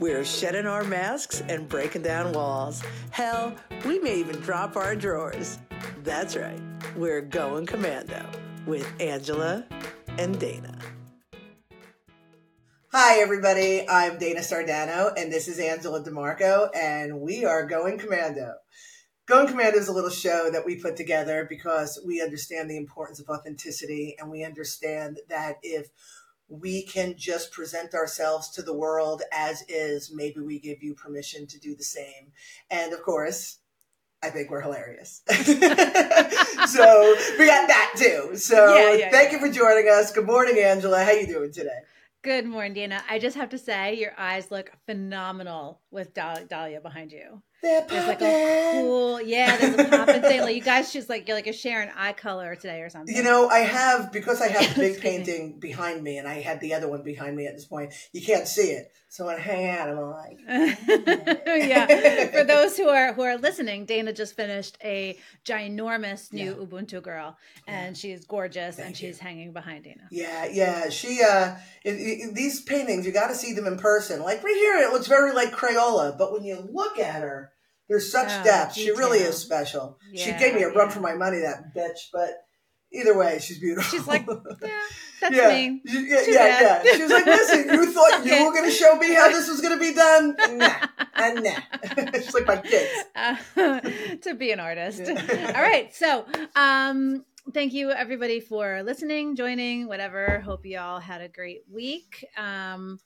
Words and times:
We're 0.00 0.24
shedding 0.24 0.64
our 0.64 0.82
masks 0.82 1.42
and 1.46 1.68
breaking 1.68 2.00
down 2.00 2.32
walls. 2.32 2.82
Hell, 3.10 3.54
we 3.84 3.98
may 3.98 4.16
even 4.16 4.40
drop 4.40 4.74
our 4.74 4.96
drawers. 4.96 5.58
That's 6.04 6.36
right, 6.36 6.58
we're 6.96 7.20
going 7.20 7.66
commando 7.66 8.24
with 8.64 8.90
Angela 8.98 9.66
and 10.16 10.40
Dana. 10.40 10.78
Hi, 12.92 13.20
everybody. 13.20 13.86
I'm 13.86 14.16
Dana 14.16 14.40
Sardano, 14.40 15.12
and 15.18 15.30
this 15.30 15.48
is 15.48 15.58
Angela 15.58 16.02
DiMarco, 16.02 16.70
and 16.74 17.20
we 17.20 17.44
are 17.44 17.66
going 17.66 17.98
commando. 17.98 18.54
Going 19.30 19.46
Commando 19.46 19.78
is 19.78 19.86
a 19.86 19.92
little 19.92 20.10
show 20.10 20.50
that 20.50 20.66
we 20.66 20.74
put 20.74 20.96
together 20.96 21.46
because 21.48 22.00
we 22.04 22.20
understand 22.20 22.68
the 22.68 22.76
importance 22.76 23.20
of 23.20 23.28
authenticity 23.28 24.16
and 24.18 24.28
we 24.28 24.42
understand 24.42 25.20
that 25.28 25.58
if 25.62 25.86
we 26.50 26.82
can 26.82 27.14
just 27.16 27.52
present 27.52 27.94
ourselves 27.94 28.50
to 28.50 28.62
the 28.62 28.74
world 28.74 29.22
as 29.32 29.62
is, 29.68 30.12
maybe 30.12 30.40
we 30.40 30.58
give 30.58 30.82
you 30.82 30.94
permission 30.94 31.46
to 31.46 31.58
do 31.60 31.76
the 31.76 31.84
same. 31.84 32.32
And 32.70 32.92
of 32.92 33.02
course, 33.02 33.58
I 34.22 34.30
think 34.30 34.50
we're 34.50 34.60
hilarious. 34.60 35.22
so 35.28 35.36
we 37.38 37.46
got 37.46 37.68
that 37.68 37.92
too. 37.96 38.36
So 38.36 38.74
yeah, 38.74 38.94
yeah, 38.94 39.10
thank 39.10 39.32
yeah. 39.32 39.38
you 39.38 39.46
for 39.46 39.50
joining 39.52 39.88
us. 39.88 40.12
Good 40.12 40.26
morning, 40.26 40.58
Angela. 40.58 41.02
How 41.04 41.10
are 41.10 41.16
you 41.16 41.26
doing 41.26 41.52
today? 41.52 41.78
Good 42.22 42.44
morning, 42.44 42.74
Dana. 42.74 43.02
I 43.08 43.18
just 43.18 43.36
have 43.36 43.48
to 43.50 43.58
say, 43.58 43.94
your 43.94 44.12
eyes 44.18 44.50
look 44.50 44.72
phenomenal 44.84 45.80
with 45.90 46.12
Dahlia 46.12 46.80
behind 46.82 47.12
you. 47.12 47.42
They're 47.62 47.86
there's 47.88 48.06
like 48.06 48.22
a 48.22 48.80
cool, 48.80 49.20
yeah, 49.20 49.56
there's 49.56 49.74
a 49.74 49.84
pop 49.84 50.08
and 50.08 50.24
say 50.24 50.40
like 50.40 50.56
you 50.56 50.62
guys 50.62 50.92
just 50.94 51.10
like 51.10 51.28
you're 51.28 51.36
like 51.36 51.46
a 51.46 51.52
Sharon 51.52 51.90
eye 51.94 52.14
color 52.14 52.54
today 52.54 52.80
or 52.80 52.88
something. 52.88 53.14
You 53.14 53.22
know, 53.22 53.48
I 53.48 53.58
have 53.58 54.12
because 54.12 54.40
I 54.40 54.48
have 54.48 54.72
a 54.76 54.80
big 54.80 55.00
painting 55.00 55.58
behind 55.60 56.02
me 56.02 56.16
and 56.16 56.26
I 56.26 56.40
had 56.40 56.60
the 56.60 56.72
other 56.72 56.88
one 56.88 57.02
behind 57.02 57.36
me 57.36 57.46
at 57.46 57.54
this 57.54 57.66
point. 57.66 57.92
You 58.12 58.22
can't 58.22 58.48
see 58.48 58.70
it. 58.70 58.92
So 59.12 59.26
when 59.26 59.34
I 59.34 59.40
hang 59.40 59.68
out, 59.68 59.88
I'm 59.88 60.10
like 60.12 60.38
Yeah. 60.48 62.26
For 62.30 62.44
those 62.44 62.76
who 62.76 62.88
are 62.88 63.12
who 63.12 63.22
are 63.22 63.36
listening, 63.36 63.84
Dana 63.84 64.12
just 64.12 64.36
finished 64.36 64.78
a 64.84 65.18
ginormous 65.44 66.32
new 66.32 66.52
yeah. 66.52 66.64
Ubuntu 66.64 67.02
girl 67.02 67.36
and 67.66 67.96
yeah. 67.96 68.00
she's 68.00 68.24
gorgeous 68.24 68.76
Thank 68.76 68.86
and 68.86 68.96
she's 68.96 69.18
you. 69.18 69.22
hanging 69.22 69.52
behind 69.52 69.82
Dana. 69.82 70.06
Yeah, 70.12 70.46
yeah. 70.46 70.88
She 70.90 71.22
uh 71.28 71.56
it, 71.82 71.90
it, 71.90 72.34
these 72.36 72.62
paintings, 72.62 73.04
you 73.04 73.12
gotta 73.12 73.34
see 73.34 73.52
them 73.52 73.66
in 73.66 73.78
person. 73.78 74.22
Like 74.22 74.44
right 74.44 74.54
here, 74.54 74.76
it 74.76 74.92
looks 74.92 75.08
very 75.08 75.32
like 75.32 75.50
Crayola, 75.50 76.16
but 76.16 76.32
when 76.32 76.44
you 76.44 76.68
look 76.72 76.98
at 77.00 77.20
her 77.22 77.50
there's 77.90 78.12
such 78.12 78.28
oh, 78.30 78.44
depth. 78.44 78.76
Detail. 78.76 78.94
She 78.94 78.98
really 78.98 79.18
is 79.18 79.36
special. 79.36 79.98
Yeah, 80.12 80.24
she 80.24 80.32
gave 80.38 80.54
me 80.54 80.62
a 80.62 80.70
run 80.70 80.90
for 80.90 81.00
my 81.00 81.14
money, 81.14 81.40
that 81.40 81.74
bitch. 81.76 82.10
But 82.12 82.30
either 82.92 83.18
way, 83.18 83.40
she's 83.40 83.58
beautiful. 83.58 83.90
She's 83.90 84.06
like, 84.06 84.24
yeah, 84.62 84.80
that's 85.20 85.34
yeah. 85.34 85.48
me. 85.48 85.82
Yeah, 85.84 86.00
yeah, 86.00 86.22
yeah, 86.28 86.82
yeah. 86.84 86.94
She 86.96 87.02
was 87.02 87.10
like, 87.10 87.26
listen, 87.26 87.68
you 87.68 87.92
thought 87.92 88.24
you 88.24 88.44
were 88.44 88.52
going 88.52 88.64
to 88.64 88.70
show 88.70 88.96
me 88.96 89.14
how 89.14 89.28
this 89.28 89.48
was 89.48 89.60
going 89.60 89.78
to 89.78 89.80
be 89.80 89.94
done? 89.94 90.36
Nah, 90.58 90.86
and 91.14 91.44
nah. 91.44 92.12
she's 92.14 92.34
like 92.34 92.46
my 92.46 92.56
kids. 92.56 92.90
Uh, 93.14 93.36
to 94.22 94.34
be 94.34 94.52
an 94.52 94.60
artist. 94.60 95.02
All 95.08 95.62
right. 95.62 95.94
So, 95.94 96.24
um, 96.56 97.24
thank 97.52 97.72
you 97.72 97.90
everybody 97.90 98.40
for 98.40 98.82
listening, 98.82 99.36
joining, 99.36 99.88
whatever. 99.88 100.40
Hope 100.40 100.64
you 100.64 100.78
all 100.78 101.00
had 101.00 101.20
a 101.20 101.28
great 101.28 101.62
week. 101.70 102.24
Um, 102.36 102.98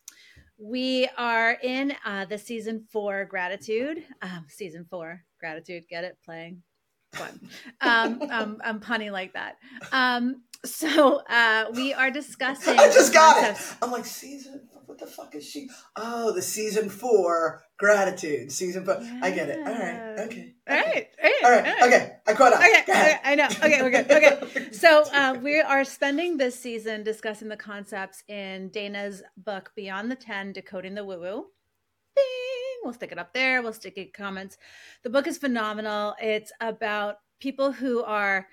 we 0.58 1.08
are 1.18 1.58
in 1.62 1.94
uh, 2.04 2.26
the 2.26 2.38
season 2.38 2.86
four 2.90 3.24
gratitude. 3.24 4.04
Um, 4.22 4.46
season 4.48 4.86
four 4.88 5.24
gratitude. 5.40 5.84
Get 5.88 6.04
it? 6.04 6.16
Playing 6.24 6.62
fun. 7.14 7.40
Um, 7.80 8.22
um, 8.30 8.58
I'm 8.64 8.80
punny 8.80 9.10
like 9.10 9.34
that. 9.34 9.56
Um, 9.92 10.42
so 10.64 11.20
uh, 11.28 11.66
we 11.74 11.92
are 11.92 12.10
discussing. 12.10 12.78
I 12.78 12.86
just 12.86 13.12
got 13.12 13.36
concepts. 13.36 13.72
it. 13.72 13.78
I'm 13.82 13.90
like 13.92 14.06
season. 14.06 14.68
What 14.86 14.98
the 14.98 15.06
fuck 15.06 15.34
is 15.34 15.48
she? 15.48 15.68
Oh, 15.96 16.32
the 16.32 16.42
season 16.42 16.88
four 16.88 17.62
gratitude 17.78 18.52
season 18.52 18.84
four. 18.84 18.98
Yeah. 19.00 19.20
I 19.22 19.30
get 19.30 19.48
it. 19.48 19.58
All 19.58 19.74
right. 19.74 20.20
Okay. 20.26 20.54
All 20.68 20.76
right. 20.76 21.06
All 21.22 21.30
right. 21.30 21.44
All 21.44 21.50
right. 21.50 21.82
Okay. 21.82 22.12
I 22.26 22.32
caught 22.34 22.52
up. 22.52 22.60
Okay. 22.60 22.82
okay. 22.88 23.16
I 23.24 23.34
know. 23.34 23.46
Okay. 23.46 23.78
We're 23.82 23.90
good. 23.90 24.10
Okay. 24.10 24.72
so 24.72 25.04
uh, 25.12 25.36
we 25.42 25.60
are 25.60 25.84
spending 25.84 26.36
this 26.36 26.58
season 26.58 27.02
discussing 27.02 27.48
the 27.48 27.56
concepts 27.56 28.22
in 28.28 28.68
Dana's 28.68 29.22
book 29.36 29.72
Beyond 29.74 30.10
the 30.10 30.16
Ten: 30.16 30.52
Decoding 30.52 30.94
the 30.94 31.04
Woo 31.04 31.20
Woo. 31.20 31.46
Bing. 32.14 32.63
We'll 32.84 32.92
stick 32.92 33.12
it 33.12 33.18
up 33.18 33.32
there. 33.32 33.62
We'll 33.62 33.72
stick 33.72 33.96
it 33.96 34.12
comments. 34.12 34.58
The 35.02 35.10
book 35.10 35.26
is 35.26 35.38
phenomenal. 35.38 36.14
It's 36.20 36.52
about 36.60 37.16
people 37.40 37.72
who 37.72 38.02
are 38.04 38.46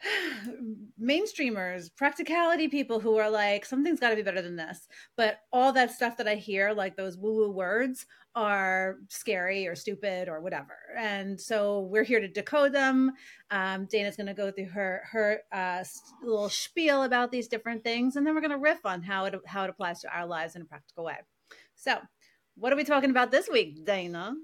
mainstreamers, 1.02 1.90
practicality 1.96 2.68
people 2.68 3.00
who 3.00 3.16
are 3.16 3.30
like, 3.30 3.64
something's 3.64 4.00
got 4.00 4.10
to 4.10 4.16
be 4.16 4.22
better 4.22 4.42
than 4.42 4.56
this. 4.56 4.88
But 5.16 5.38
all 5.52 5.72
that 5.72 5.92
stuff 5.92 6.16
that 6.18 6.28
I 6.28 6.34
hear, 6.36 6.72
like 6.72 6.96
those 6.96 7.16
woo 7.16 7.36
woo 7.36 7.50
words, 7.50 8.06
are 8.34 8.96
scary 9.08 9.66
or 9.66 9.74
stupid 9.74 10.28
or 10.28 10.40
whatever. 10.40 10.76
And 10.96 11.40
so 11.40 11.80
we're 11.90 12.04
here 12.04 12.20
to 12.20 12.28
decode 12.28 12.72
them. 12.72 13.12
Um, 13.50 13.86
Dana's 13.86 14.16
going 14.16 14.26
to 14.26 14.34
go 14.34 14.50
through 14.50 14.66
her 14.66 15.02
her 15.10 15.40
uh, 15.52 15.84
little 16.22 16.50
spiel 16.50 17.04
about 17.04 17.32
these 17.32 17.48
different 17.48 17.82
things, 17.82 18.16
and 18.16 18.26
then 18.26 18.34
we're 18.34 18.42
going 18.42 18.50
to 18.50 18.58
riff 18.58 18.84
on 18.84 19.02
how 19.02 19.24
it 19.24 19.34
how 19.46 19.64
it 19.64 19.70
applies 19.70 20.00
to 20.00 20.14
our 20.14 20.26
lives 20.26 20.54
in 20.54 20.62
a 20.62 20.66
practical 20.66 21.04
way. 21.04 21.16
So, 21.74 21.98
what 22.56 22.72
are 22.72 22.76
we 22.76 22.84
talking 22.84 23.10
about 23.10 23.30
this 23.30 23.48
week, 23.48 23.84
Dana? 23.84 24.34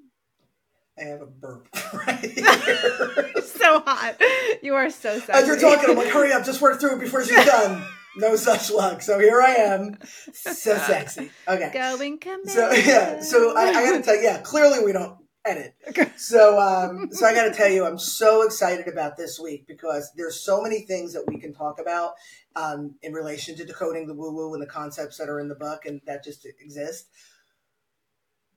I 0.98 1.04
have 1.04 1.22
a 1.22 1.26
burp 1.26 1.68
right 2.06 2.38
so 3.44 3.80
hot. 3.80 4.16
You 4.62 4.74
are 4.74 4.90
so 4.90 5.18
sexy. 5.18 5.32
As 5.32 5.46
you're 5.46 5.58
talking, 5.58 5.90
I'm 5.90 5.96
like, 5.96 6.08
hurry 6.08 6.32
up, 6.32 6.44
just 6.44 6.60
work 6.60 6.80
through 6.80 6.96
it 6.96 7.00
before 7.00 7.24
she's 7.24 7.44
done. 7.44 7.82
No 8.16 8.36
such 8.36 8.70
luck. 8.70 9.00
So 9.00 9.18
here 9.18 9.40
I 9.40 9.54
am. 9.54 9.98
So 10.34 10.76
sexy. 10.86 11.30
Okay. 11.48 11.70
Going 11.72 12.18
commando. 12.18 12.50
So 12.50 12.70
yeah. 12.72 13.22
So 13.22 13.56
I, 13.56 13.68
I 13.70 13.72
gotta 13.72 14.02
tell 14.02 14.16
you, 14.16 14.22
yeah, 14.22 14.38
clearly 14.42 14.84
we 14.84 14.92
don't 14.92 15.16
edit. 15.46 15.74
Okay. 15.88 16.12
So 16.18 16.58
um 16.60 17.08
so 17.10 17.24
I 17.24 17.34
gotta 17.34 17.54
tell 17.54 17.70
you, 17.70 17.86
I'm 17.86 17.98
so 17.98 18.42
excited 18.42 18.86
about 18.86 19.16
this 19.16 19.40
week 19.40 19.66
because 19.66 20.12
there's 20.14 20.38
so 20.38 20.60
many 20.60 20.80
things 20.80 21.14
that 21.14 21.24
we 21.26 21.40
can 21.40 21.54
talk 21.54 21.80
about 21.80 22.12
um 22.54 22.96
in 23.00 23.14
relation 23.14 23.56
to 23.56 23.64
decoding 23.64 24.06
the 24.06 24.14
woo-woo 24.14 24.52
and 24.52 24.62
the 24.62 24.66
concepts 24.66 25.16
that 25.16 25.30
are 25.30 25.40
in 25.40 25.48
the 25.48 25.54
book 25.54 25.86
and 25.86 26.02
that 26.06 26.22
just 26.22 26.46
exist 26.60 27.06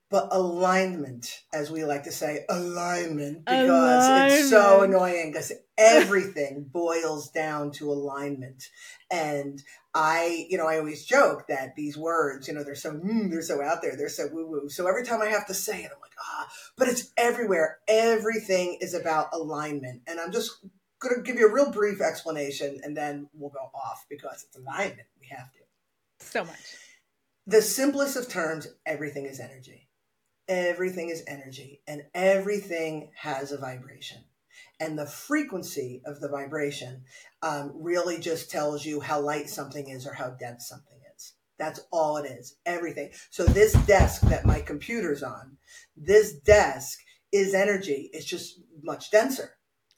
but 0.08 0.28
alignment, 0.30 1.42
as 1.52 1.70
we 1.70 1.84
like 1.84 2.04
to 2.04 2.12
say, 2.12 2.44
alignment, 2.48 3.44
because 3.44 3.68
alignment. 3.68 4.32
it's 4.34 4.50
so 4.50 4.82
annoying 4.82 5.32
because 5.32 5.52
everything 5.76 6.64
boils 6.72 7.30
down 7.30 7.72
to 7.72 7.90
alignment. 7.90 8.68
And 9.10 9.60
I, 9.94 10.46
you 10.48 10.58
know, 10.58 10.68
I 10.68 10.78
always 10.78 11.04
joke 11.04 11.48
that 11.48 11.74
these 11.74 11.96
words, 11.96 12.46
you 12.46 12.54
know, 12.54 12.62
they're 12.62 12.76
so, 12.76 12.92
mm, 12.92 13.30
they're 13.30 13.42
so 13.42 13.60
out 13.60 13.82
there, 13.82 13.96
they're 13.96 14.08
so 14.08 14.28
woo 14.32 14.48
woo. 14.48 14.68
So 14.68 14.86
every 14.86 15.04
time 15.04 15.22
I 15.22 15.26
have 15.26 15.46
to 15.48 15.54
say 15.54 15.82
it, 15.82 15.90
I'm 15.92 16.00
like, 16.00 16.12
ah, 16.20 16.48
but 16.76 16.86
it's 16.86 17.10
everywhere. 17.16 17.78
Everything 17.88 18.78
is 18.80 18.94
about 18.94 19.30
alignment. 19.32 20.02
And 20.06 20.20
I'm 20.20 20.30
just 20.30 20.64
going 21.00 21.16
to 21.16 21.22
give 21.22 21.36
you 21.36 21.48
a 21.48 21.52
real 21.52 21.72
brief 21.72 22.00
explanation 22.00 22.80
and 22.84 22.96
then 22.96 23.28
we'll 23.34 23.50
go 23.50 23.70
off 23.74 24.06
because 24.08 24.46
it's 24.46 24.56
alignment. 24.56 25.08
We 25.20 25.26
have 25.36 25.50
to. 25.52 25.58
So 26.20 26.44
much. 26.44 26.76
The 27.48 27.62
simplest 27.62 28.16
of 28.16 28.28
terms, 28.28 28.68
everything 28.86 29.26
is 29.26 29.40
energy 29.40 29.85
everything 30.48 31.08
is 31.08 31.24
energy 31.26 31.80
and 31.86 32.02
everything 32.14 33.10
has 33.16 33.52
a 33.52 33.58
vibration. 33.58 34.24
And 34.78 34.98
the 34.98 35.06
frequency 35.06 36.02
of 36.04 36.20
the 36.20 36.28
vibration 36.28 37.04
um, 37.42 37.72
really 37.74 38.18
just 38.18 38.50
tells 38.50 38.84
you 38.84 39.00
how 39.00 39.20
light 39.20 39.48
something 39.48 39.88
is 39.88 40.06
or 40.06 40.12
how 40.12 40.30
dense 40.30 40.68
something 40.68 40.98
is. 41.16 41.32
That's 41.58 41.80
all 41.90 42.18
it 42.18 42.30
is. 42.30 42.56
Everything. 42.66 43.10
So 43.30 43.44
this 43.44 43.72
desk 43.86 44.22
that 44.22 44.44
my 44.44 44.60
computer's 44.60 45.22
on, 45.22 45.56
this 45.96 46.34
desk 46.34 46.98
is 47.32 47.54
energy. 47.54 48.10
It's 48.12 48.26
just 48.26 48.60
much 48.82 49.10
denser, 49.10 49.52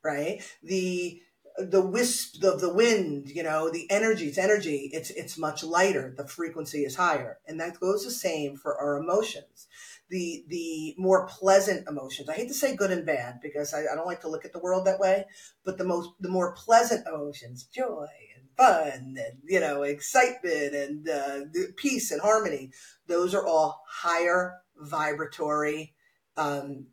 right? 0.04 0.42
The 0.62 1.20
the 1.60 1.84
wisp 1.84 2.44
of 2.44 2.60
the 2.60 2.72
wind, 2.72 3.28
you 3.30 3.42
know, 3.42 3.68
the 3.68 3.90
energy, 3.90 4.28
it's 4.28 4.38
energy, 4.38 4.90
it's 4.92 5.10
it's 5.10 5.36
much 5.36 5.64
lighter. 5.64 6.14
The 6.16 6.28
frequency 6.28 6.84
is 6.84 6.94
higher. 6.94 7.40
And 7.48 7.58
that 7.58 7.80
goes 7.80 8.04
the 8.04 8.12
same 8.12 8.56
for 8.56 8.78
our 8.78 8.96
emotions 8.96 9.66
the 10.10 10.44
the 10.48 10.94
more 10.98 11.26
pleasant 11.26 11.88
emotions. 11.88 12.28
I 12.28 12.34
hate 12.34 12.48
to 12.48 12.54
say 12.54 12.76
good 12.76 12.90
and 12.90 13.06
bad 13.06 13.40
because 13.42 13.74
I, 13.74 13.80
I 13.80 13.94
don't 13.94 14.06
like 14.06 14.20
to 14.22 14.28
look 14.28 14.44
at 14.44 14.52
the 14.52 14.60
world 14.60 14.86
that 14.86 15.00
way, 15.00 15.26
but 15.64 15.78
the 15.78 15.84
most 15.84 16.10
the 16.20 16.30
more 16.30 16.54
pleasant 16.54 17.06
emotions, 17.06 17.64
joy 17.64 18.06
and 18.36 18.44
fun 18.56 19.16
and 19.18 19.38
you 19.44 19.60
know 19.60 19.82
excitement 19.82 20.74
and 20.74 21.08
uh, 21.08 21.40
peace 21.76 22.10
and 22.10 22.20
harmony, 22.20 22.70
those 23.06 23.34
are 23.34 23.46
all 23.46 23.82
higher 23.88 24.58
vibratory 24.76 25.94
um, 26.38 26.86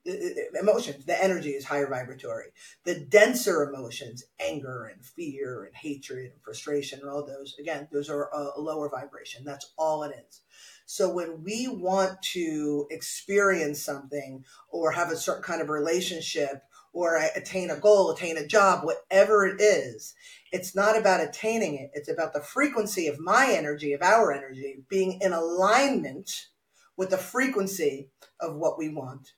emotions. 0.59 1.05
The 1.05 1.23
energy 1.23 1.51
is 1.51 1.65
higher 1.65 1.87
vibratory. 1.87 2.47
The 2.83 2.99
denser 2.99 3.63
emotions, 3.63 4.23
anger 4.39 4.91
and 4.91 5.05
fear 5.05 5.65
and 5.65 5.75
hatred 5.75 6.31
and 6.31 6.41
frustration 6.43 6.99
and 7.01 7.09
all 7.09 7.25
those, 7.25 7.55
again, 7.59 7.87
those 7.91 8.09
are 8.09 8.29
a 8.33 8.59
lower 8.59 8.89
vibration. 8.89 9.45
That's 9.45 9.71
all 9.77 10.03
it 10.03 10.15
is. 10.27 10.41
So 10.85 11.11
when 11.11 11.43
we 11.43 11.67
want 11.67 12.21
to 12.33 12.87
experience 12.91 13.81
something 13.81 14.45
or 14.69 14.91
have 14.91 15.11
a 15.11 15.17
certain 15.17 15.43
kind 15.43 15.61
of 15.61 15.69
relationship 15.69 16.61
or 16.93 17.17
attain 17.35 17.69
a 17.71 17.79
goal, 17.79 18.11
attain 18.11 18.37
a 18.37 18.47
job, 18.47 18.85
whatever 18.85 19.45
it 19.45 19.59
is, 19.59 20.13
it's 20.51 20.75
not 20.75 20.97
about 20.97 21.21
attaining 21.21 21.75
it. 21.75 21.91
It's 21.93 22.09
about 22.09 22.33
the 22.33 22.41
frequency 22.41 23.07
of 23.07 23.19
my 23.19 23.47
energy, 23.51 23.93
of 23.93 24.01
our 24.01 24.31
energy 24.31 24.83
being 24.89 25.19
in 25.21 25.33
alignment 25.33 26.47
with 26.95 27.09
the 27.09 27.17
frequency 27.17 28.09
of 28.39 28.55
what 28.55 28.77
we 28.77 28.89
want. 28.89 29.33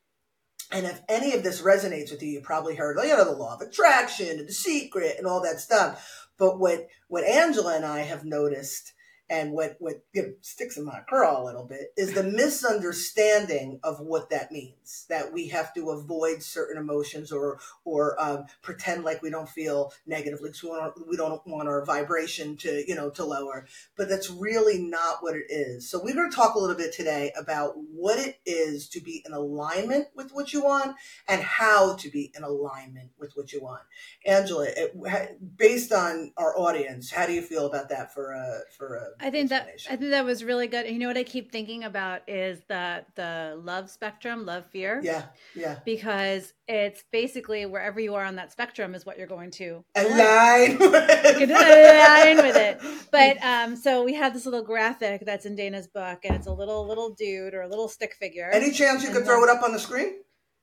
And 0.71 0.85
if 0.85 1.01
any 1.07 1.33
of 1.33 1.43
this 1.43 1.61
resonates 1.61 2.11
with 2.11 2.21
you, 2.21 2.29
you 2.29 2.41
probably 2.41 2.75
heard, 2.75 2.97
you 3.01 3.15
know, 3.15 3.23
the 3.23 3.31
law 3.31 3.55
of 3.55 3.61
attraction 3.61 4.37
and 4.37 4.47
the 4.47 4.53
secret 4.53 5.15
and 5.17 5.25
all 5.25 5.41
that 5.41 5.61
stuff. 5.61 6.29
But 6.37 6.59
what, 6.59 6.87
what 7.07 7.23
Angela 7.23 7.75
and 7.75 7.85
I 7.85 8.01
have 8.01 8.25
noticed 8.25 8.93
and 9.29 9.51
what 9.51 9.75
what 9.79 10.03
you 10.13 10.21
know, 10.21 10.33
sticks 10.41 10.77
in 10.77 10.85
my 10.85 10.99
craw 11.07 11.41
a 11.41 11.45
little 11.45 11.65
bit 11.65 11.93
is 11.97 12.13
the 12.13 12.23
misunderstanding 12.23 13.79
of 13.83 13.99
what 13.99 14.29
that 14.29 14.51
means 14.51 15.05
that 15.09 15.33
we 15.33 15.47
have 15.47 15.73
to 15.73 15.89
avoid 15.91 16.41
certain 16.41 16.77
emotions 16.77 17.31
or 17.31 17.59
or 17.83 18.21
um, 18.21 18.45
pretend 18.61 19.03
like 19.03 19.21
we 19.21 19.29
don't 19.29 19.49
feel 19.49 19.91
negatively 20.05 20.51
so 20.53 20.71
we 20.71 20.79
don't, 20.79 21.09
we 21.09 21.17
don't 21.17 21.47
want 21.47 21.67
our 21.67 21.83
vibration 21.83 22.55
to 22.57 22.83
you 22.87 22.95
know 22.95 23.09
to 23.09 23.23
lower. 23.23 23.65
But 23.95 24.09
that's 24.09 24.29
really 24.29 24.81
not 24.81 25.17
what 25.21 25.35
it 25.35 25.45
is. 25.49 25.89
So 25.89 26.01
we're 26.01 26.15
going 26.15 26.29
to 26.29 26.35
talk 26.35 26.55
a 26.55 26.59
little 26.59 26.75
bit 26.75 26.93
today 26.93 27.31
about 27.37 27.73
what 27.77 28.19
it 28.19 28.39
is 28.45 28.87
to 28.89 29.01
be 29.01 29.23
in 29.25 29.33
alignment 29.33 30.07
with 30.15 30.31
what 30.31 30.53
you 30.53 30.63
want 30.63 30.95
and 31.27 31.41
how 31.41 31.95
to 31.95 32.09
be 32.09 32.31
in 32.35 32.43
alignment 32.43 33.11
with 33.19 33.33
what 33.35 33.51
you 33.51 33.61
want. 33.61 33.81
Angela 34.25 34.67
it, 34.75 35.57
based 35.57 35.91
on 35.91 36.31
our 36.37 36.57
audience 36.57 37.11
how 37.11 37.25
do 37.25 37.33
you 37.33 37.41
feel 37.41 37.65
about 37.65 37.89
that 37.89 38.13
for 38.13 38.31
a 38.31 38.61
for 38.77 38.95
a 38.95 39.16
I 39.19 39.29
think 39.29 39.49
that 39.49 39.69
I 39.89 39.95
think 39.95 40.11
that 40.11 40.25
was 40.25 40.43
really 40.43 40.67
good. 40.67 40.87
You 40.87 40.99
know 40.99 41.07
what 41.07 41.17
I 41.17 41.23
keep 41.23 41.51
thinking 41.51 41.83
about 41.83 42.21
is 42.27 42.59
the 42.67 43.03
the 43.15 43.59
love 43.63 43.89
spectrum, 43.89 44.45
love 44.45 44.65
fear. 44.67 45.01
Yeah, 45.03 45.23
yeah. 45.55 45.79
Because 45.85 46.53
it's 46.67 47.03
basically 47.11 47.65
wherever 47.65 47.99
you 47.99 48.15
are 48.15 48.23
on 48.23 48.35
that 48.35 48.51
spectrum 48.51 48.93
is 48.93 49.05
what 49.05 49.17
you're 49.17 49.27
going 49.27 49.51
to 49.51 49.83
align 49.95 50.77
with. 50.79 50.93
align 50.93 52.37
with 52.37 52.55
it. 52.55 52.81
But 53.11 53.43
um, 53.43 53.75
so 53.75 54.03
we 54.03 54.13
have 54.13 54.33
this 54.33 54.45
little 54.45 54.63
graphic 54.63 55.23
that's 55.25 55.45
in 55.45 55.55
Dana's 55.55 55.87
book, 55.87 56.19
and 56.23 56.35
it's 56.35 56.47
a 56.47 56.53
little 56.53 56.85
little 56.87 57.09
dude 57.09 57.53
or 57.53 57.61
a 57.61 57.67
little 57.67 57.87
stick 57.87 58.15
figure. 58.19 58.49
Any 58.51 58.71
chance 58.71 59.03
you 59.03 59.11
could 59.11 59.25
throw 59.25 59.43
it 59.43 59.49
up 59.49 59.63
on 59.63 59.73
the 59.73 59.79
screen? 59.79 60.13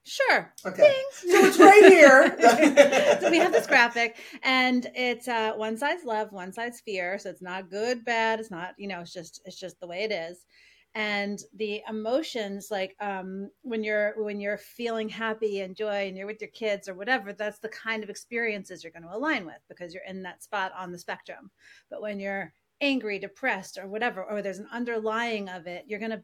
Sure. 0.06 0.52
Okay. 0.66 0.94
So 1.12 1.28
it's 1.46 1.58
right 1.58 1.84
here. 1.86 2.36
so 3.20 3.30
we 3.30 3.38
have 3.38 3.52
this 3.52 3.66
graphic, 3.66 4.16
and 4.42 4.86
it's 4.94 5.28
uh, 5.28 5.52
one 5.54 5.78
side's 5.78 6.04
love, 6.04 6.30
one 6.30 6.52
side's 6.52 6.80
fear. 6.80 7.18
So 7.18 7.30
it's 7.30 7.40
not 7.40 7.70
good, 7.70 8.04
bad. 8.04 8.38
It's 8.38 8.50
not, 8.50 8.74
you 8.76 8.86
know, 8.86 9.00
it's 9.00 9.14
just 9.14 9.40
it's 9.46 9.58
just 9.58 9.80
the 9.80 9.86
way 9.86 10.02
it 10.04 10.12
is. 10.12 10.44
And 10.94 11.40
the 11.56 11.82
emotions, 11.88 12.68
like 12.70 12.94
um, 13.00 13.50
when 13.62 13.82
you're 13.82 14.22
when 14.22 14.40
you're 14.40 14.58
feeling 14.58 15.08
happy 15.08 15.60
and 15.60 15.74
joy, 15.74 16.06
and 16.06 16.16
you're 16.18 16.26
with 16.26 16.42
your 16.42 16.50
kids 16.50 16.86
or 16.86 16.94
whatever, 16.94 17.32
that's 17.32 17.58
the 17.60 17.70
kind 17.70 18.04
of 18.04 18.10
experiences 18.10 18.84
you're 18.84 18.92
going 18.92 19.08
to 19.08 19.16
align 19.16 19.46
with 19.46 19.60
because 19.70 19.94
you're 19.94 20.04
in 20.06 20.22
that 20.24 20.42
spot 20.42 20.70
on 20.76 20.92
the 20.92 20.98
spectrum. 20.98 21.50
But 21.90 22.02
when 22.02 22.20
you're 22.20 22.52
angry, 22.82 23.18
depressed, 23.18 23.78
or 23.78 23.88
whatever, 23.88 24.22
or 24.22 24.42
there's 24.42 24.58
an 24.58 24.68
underlying 24.70 25.48
of 25.48 25.66
it, 25.66 25.84
you're 25.88 25.98
going 25.98 26.10
to 26.10 26.22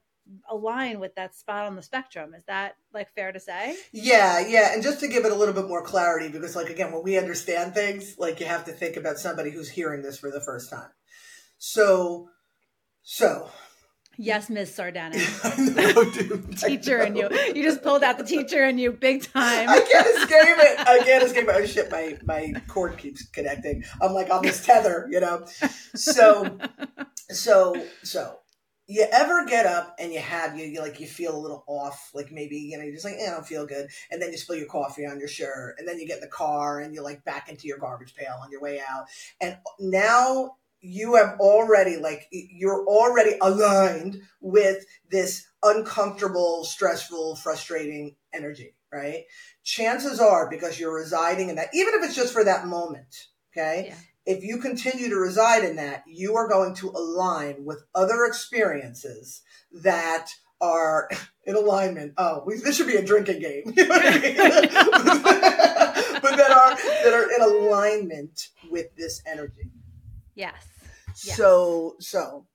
align 0.49 1.01
with 1.01 1.15
that 1.17 1.35
spot 1.35 1.67
on 1.67 1.77
the 1.77 1.83
spectrum. 1.83 2.35
Is 2.35 2.45
that 2.45 2.77
like 2.93 3.13
fair 3.15 3.33
to 3.33 3.41
say? 3.41 3.77
Yeah, 3.93 4.41
yeah. 4.47 4.73
And 4.73 4.83
just 4.83 5.01
to 5.01 5.09
give 5.09 5.25
it 5.25 5.33
a 5.33 5.35
little 5.35 5.55
bit 5.55 5.69
more 5.69 5.83
clarity, 5.83 6.29
because 6.29 6.57
like 6.57 6.71
again, 6.71 6.93
when 6.93 7.03
we 7.03 7.19
understand 7.19 7.75
things, 7.75 8.17
like 8.19 8.41
you 8.41 8.47
have 8.47 8.65
to 8.67 8.73
think 8.73 8.97
about 8.97 9.19
somebody 9.19 9.51
who's 9.51 9.71
hearing 9.71 10.03
this 10.03 10.19
for 10.19 10.31
the 10.31 10.41
first 10.41 10.71
time. 10.71 10.91
So, 11.59 12.31
so. 13.03 13.51
Yes, 14.17 14.51
Ms. 14.51 14.77
Sardano. 14.77 15.15
teacher 16.67 16.99
and 16.99 17.17
you. 17.17 17.29
You 17.55 17.63
just 17.63 17.83
pulled 17.83 18.03
out 18.03 18.19
the 18.19 18.25
teacher 18.25 18.65
and 18.65 18.79
you 18.79 18.93
big 18.93 19.23
time. 19.23 19.69
I 19.69 19.81
can't 19.81 20.07
escape 20.07 20.57
it. 20.59 20.81
I 20.81 20.99
can't 21.05 21.25
escape 21.25 21.49
it. 21.49 21.55
Oh 21.55 21.65
shit, 21.65 21.91
my 21.91 22.19
my 22.25 22.53
cord 22.69 22.99
keeps 22.99 23.27
connecting. 23.31 23.83
I'm 24.03 24.13
like 24.13 24.31
on 24.31 24.43
this 24.43 24.65
tether, 24.65 25.09
you 25.11 25.21
know. 25.21 25.47
So 25.95 26.59
so 27.31 27.75
so 28.03 28.41
you 28.91 29.07
ever 29.13 29.47
get 29.47 29.67
up 29.67 29.95
and 30.01 30.13
you 30.13 30.19
have 30.19 30.59
you, 30.59 30.67
you, 30.67 30.81
like 30.81 30.99
you 30.99 31.07
feel 31.07 31.37
a 31.37 31.39
little 31.39 31.63
off 31.69 32.11
like 32.13 32.33
maybe 32.33 32.57
you 32.57 32.77
know 32.77 32.83
you're 32.83 32.93
just 32.93 33.05
like 33.05 33.15
eh, 33.21 33.27
i 33.29 33.31
don't 33.31 33.47
feel 33.47 33.65
good 33.65 33.89
and 34.11 34.21
then 34.21 34.33
you 34.33 34.37
spill 34.37 34.57
your 34.57 34.67
coffee 34.67 35.07
on 35.07 35.21
your 35.21 35.29
shirt 35.29 35.77
and 35.79 35.87
then 35.87 35.99
you 35.99 36.09
get 36.09 36.17
in 36.17 36.23
the 36.23 36.27
car 36.27 36.81
and 36.81 36.93
you're 36.93 37.05
like 37.05 37.25
back 37.25 37.49
into 37.49 37.69
your 37.69 37.79
garbage 37.79 38.15
pail 38.17 38.35
on 38.43 38.51
your 38.51 38.61
way 38.61 38.81
out 38.81 39.05
and 39.41 39.57
now 39.79 40.57
you 40.81 41.15
have 41.15 41.39
already 41.39 41.99
like 41.99 42.27
you're 42.33 42.85
already 42.87 43.37
aligned 43.41 44.21
with 44.41 44.85
this 45.09 45.47
uncomfortable 45.63 46.65
stressful 46.65 47.37
frustrating 47.37 48.17
energy 48.33 48.75
right? 48.93 49.23
Chances 49.63 50.19
are 50.19 50.51
because 50.51 50.81
you're 50.81 50.93
residing 50.93 51.49
in 51.49 51.55
that 51.55 51.69
even 51.73 51.95
if 51.95 52.03
it's 52.03 52.17
just 52.17 52.33
for 52.33 52.43
that 52.43 52.67
moment 52.67 53.29
okay? 53.53 53.87
Yeah 53.91 53.95
if 54.31 54.45
you 54.45 54.59
continue 54.59 55.09
to 55.09 55.17
reside 55.17 55.65
in 55.65 55.75
that, 55.77 56.05
you 56.07 56.37
are 56.37 56.47
going 56.49 56.73
to 56.77 56.91
align 56.91 57.65
with 57.65 57.83
other 57.97 58.25
experiences 58.25 59.43
that 59.83 60.29
are 60.61 61.09
in 61.45 61.57
alignment. 61.57 62.13
Oh, 62.17 62.45
we, 62.47 62.57
this 62.57 62.77
should 62.77 62.87
be 62.87 62.95
a 62.95 63.05
drinking 63.05 63.41
game. 63.41 63.65
but 63.67 63.75
that 66.37 66.53
are 66.53 66.77
that 67.05 67.13
are 67.13 67.29
in 67.35 67.43
alignment 67.43 68.49
with 68.71 68.95
this 68.97 69.21
energy. 69.27 69.73
Yes. 70.37 70.55
yes. 71.25 71.37
So 71.37 71.97
so 71.99 72.47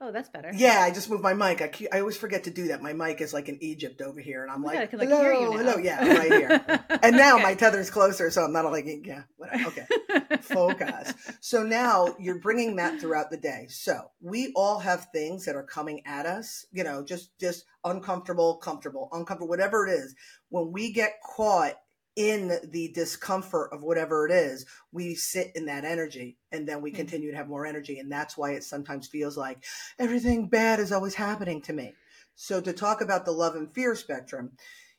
Oh, 0.00 0.12
that's 0.12 0.28
better. 0.28 0.52
Yeah, 0.54 0.78
I 0.80 0.92
just 0.92 1.10
moved 1.10 1.24
my 1.24 1.34
mic. 1.34 1.60
I, 1.60 1.96
I 1.96 1.98
always 1.98 2.16
forget 2.16 2.44
to 2.44 2.50
do 2.50 2.68
that. 2.68 2.80
My 2.80 2.92
mic 2.92 3.20
is 3.20 3.34
like 3.34 3.48
in 3.48 3.58
Egypt 3.60 4.00
over 4.00 4.20
here, 4.20 4.44
and 4.44 4.50
I'm 4.50 4.62
oh 4.64 4.68
like, 4.68 4.76
I 4.76 4.96
like, 4.96 5.08
hello, 5.08 5.50
hello, 5.56 5.76
yeah, 5.76 6.16
right 6.16 6.32
here. 6.32 6.80
and 7.02 7.16
now 7.16 7.34
okay. 7.34 7.42
my 7.42 7.54
tether's 7.54 7.90
closer, 7.90 8.30
so 8.30 8.44
I'm 8.44 8.52
not 8.52 8.64
like, 8.66 8.86
yeah, 9.04 9.22
whatever. 9.36 9.58
Okay, 9.68 9.86
focus. 10.40 11.14
So 11.40 11.64
now 11.64 12.14
you're 12.20 12.38
bringing 12.38 12.76
that 12.76 13.00
throughout 13.00 13.30
the 13.30 13.36
day. 13.36 13.66
So 13.68 14.12
we 14.20 14.52
all 14.54 14.78
have 14.78 15.08
things 15.12 15.44
that 15.46 15.56
are 15.56 15.64
coming 15.64 16.02
at 16.06 16.26
us, 16.26 16.64
you 16.70 16.84
know, 16.84 17.04
just 17.04 17.36
just 17.40 17.64
uncomfortable, 17.84 18.56
comfortable, 18.56 19.08
uncomfortable, 19.12 19.48
whatever 19.48 19.86
it 19.86 19.90
is. 19.90 20.14
When 20.48 20.70
we 20.70 20.92
get 20.92 21.14
caught 21.24 21.74
in 22.18 22.58
the 22.72 22.88
discomfort 22.88 23.72
of 23.72 23.84
whatever 23.84 24.26
it 24.26 24.32
is, 24.32 24.66
we 24.90 25.14
sit 25.14 25.52
in 25.54 25.66
that 25.66 25.84
energy 25.84 26.36
and 26.50 26.68
then 26.68 26.82
we 26.82 26.90
mm-hmm. 26.90 26.96
continue 26.96 27.30
to 27.30 27.36
have 27.36 27.46
more 27.46 27.64
energy. 27.64 28.00
And 28.00 28.10
that's 28.10 28.36
why 28.36 28.50
it 28.52 28.64
sometimes 28.64 29.06
feels 29.06 29.36
like 29.36 29.64
everything 30.00 30.48
bad 30.48 30.80
is 30.80 30.90
always 30.90 31.14
happening 31.14 31.62
to 31.62 31.72
me. 31.72 31.94
So, 32.34 32.60
to 32.60 32.72
talk 32.72 33.00
about 33.00 33.24
the 33.24 33.30
love 33.30 33.54
and 33.54 33.72
fear 33.72 33.94
spectrum, 33.94 34.52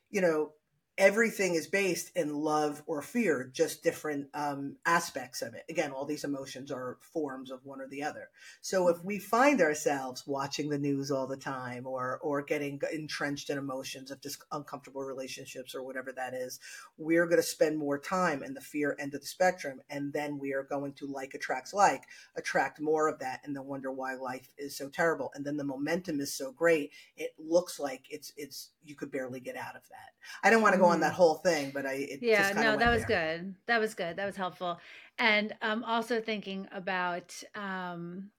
you 0.08 0.22
know, 0.22 0.52
everything 0.98 1.54
is 1.54 1.66
based 1.66 2.10
in 2.14 2.34
love 2.34 2.82
or 2.86 3.00
fear, 3.00 3.50
just 3.52 3.82
different 3.82 4.28
um, 4.34 4.76
aspects 4.84 5.40
of 5.40 5.54
it. 5.54 5.64
Again, 5.68 5.92
all 5.92 6.04
these 6.04 6.24
emotions 6.24 6.70
are 6.70 6.98
forms 7.00 7.50
of 7.50 7.64
one 7.64 7.80
or 7.80 7.88
the 7.88 8.02
other. 8.02 8.28
So 8.60 8.88
if 8.88 9.02
we 9.02 9.18
find 9.18 9.60
ourselves 9.60 10.24
watching 10.26 10.68
the 10.68 10.78
news 10.78 11.10
all 11.10 11.26
the 11.26 11.36
time 11.36 11.86
or 11.86 12.18
or 12.22 12.42
getting 12.42 12.80
entrenched 12.92 13.50
in 13.50 13.58
emotions 13.58 14.10
of 14.10 14.20
just 14.20 14.44
uncomfortable 14.52 15.02
relationships 15.02 15.74
or 15.74 15.82
whatever 15.82 16.12
that 16.12 16.34
is, 16.34 16.60
we're 16.98 17.26
going 17.26 17.40
to 17.40 17.42
spend 17.42 17.78
more 17.78 17.98
time 17.98 18.42
in 18.42 18.54
the 18.54 18.60
fear 18.60 18.96
end 19.00 19.14
of 19.14 19.20
the 19.20 19.26
spectrum. 19.26 19.80
And 19.88 20.12
then 20.12 20.38
we 20.38 20.52
are 20.52 20.64
going 20.64 20.92
to 20.94 21.06
like 21.06 21.34
attracts 21.34 21.72
like, 21.72 22.04
attract 22.36 22.80
more 22.80 23.08
of 23.08 23.18
that 23.20 23.40
and 23.44 23.56
then 23.56 23.64
wonder 23.64 23.90
why 23.90 24.14
life 24.14 24.48
is 24.58 24.76
so 24.76 24.88
terrible. 24.88 25.30
And 25.34 25.44
then 25.44 25.56
the 25.56 25.64
momentum 25.64 26.20
is 26.20 26.36
so 26.36 26.52
great, 26.52 26.90
it 27.16 27.32
looks 27.38 27.78
like 27.78 28.04
it's 28.10 28.32
it's 28.36 28.70
you 28.84 28.94
could 28.94 29.10
barely 29.10 29.40
get 29.40 29.56
out 29.56 29.76
of 29.76 29.82
that. 29.88 30.10
I 30.42 30.50
don't 30.50 30.62
want 30.62 30.74
to 30.74 30.79
go 30.80 30.86
on 30.86 31.00
that 31.00 31.12
mm. 31.12 31.16
whole 31.16 31.34
thing, 31.34 31.70
but 31.72 31.86
I 31.86 32.18
yeah 32.20 32.52
no 32.54 32.76
that 32.76 32.90
was 32.90 33.04
there. 33.06 33.38
good. 33.38 33.54
That 33.66 33.78
was 33.80 33.94
good. 33.94 34.16
That 34.16 34.26
was 34.26 34.36
helpful. 34.36 34.80
And 35.18 35.54
I'm 35.60 35.84
also 35.84 36.20
thinking 36.20 36.68
about 36.72 37.34
um, 37.54 38.30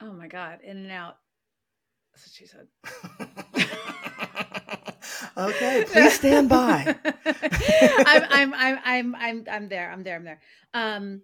oh 0.00 0.12
my 0.12 0.28
god, 0.28 0.60
in 0.62 0.76
and 0.76 0.92
out. 0.92 1.18
That's 2.12 2.26
what 2.26 2.34
she 2.34 2.46
said. 2.46 2.66
okay, 5.36 5.84
please 5.86 6.14
stand 6.14 6.48
by. 6.48 6.96
I'm, 8.06 8.22
I'm 8.30 8.54
I'm 8.54 8.78
I'm 8.84 9.14
I'm 9.16 9.44
I'm 9.50 9.68
there. 9.68 9.90
I'm 9.90 10.02
there. 10.02 10.16
I'm 10.16 10.24
there. 10.24 10.40
Um, 10.72 11.22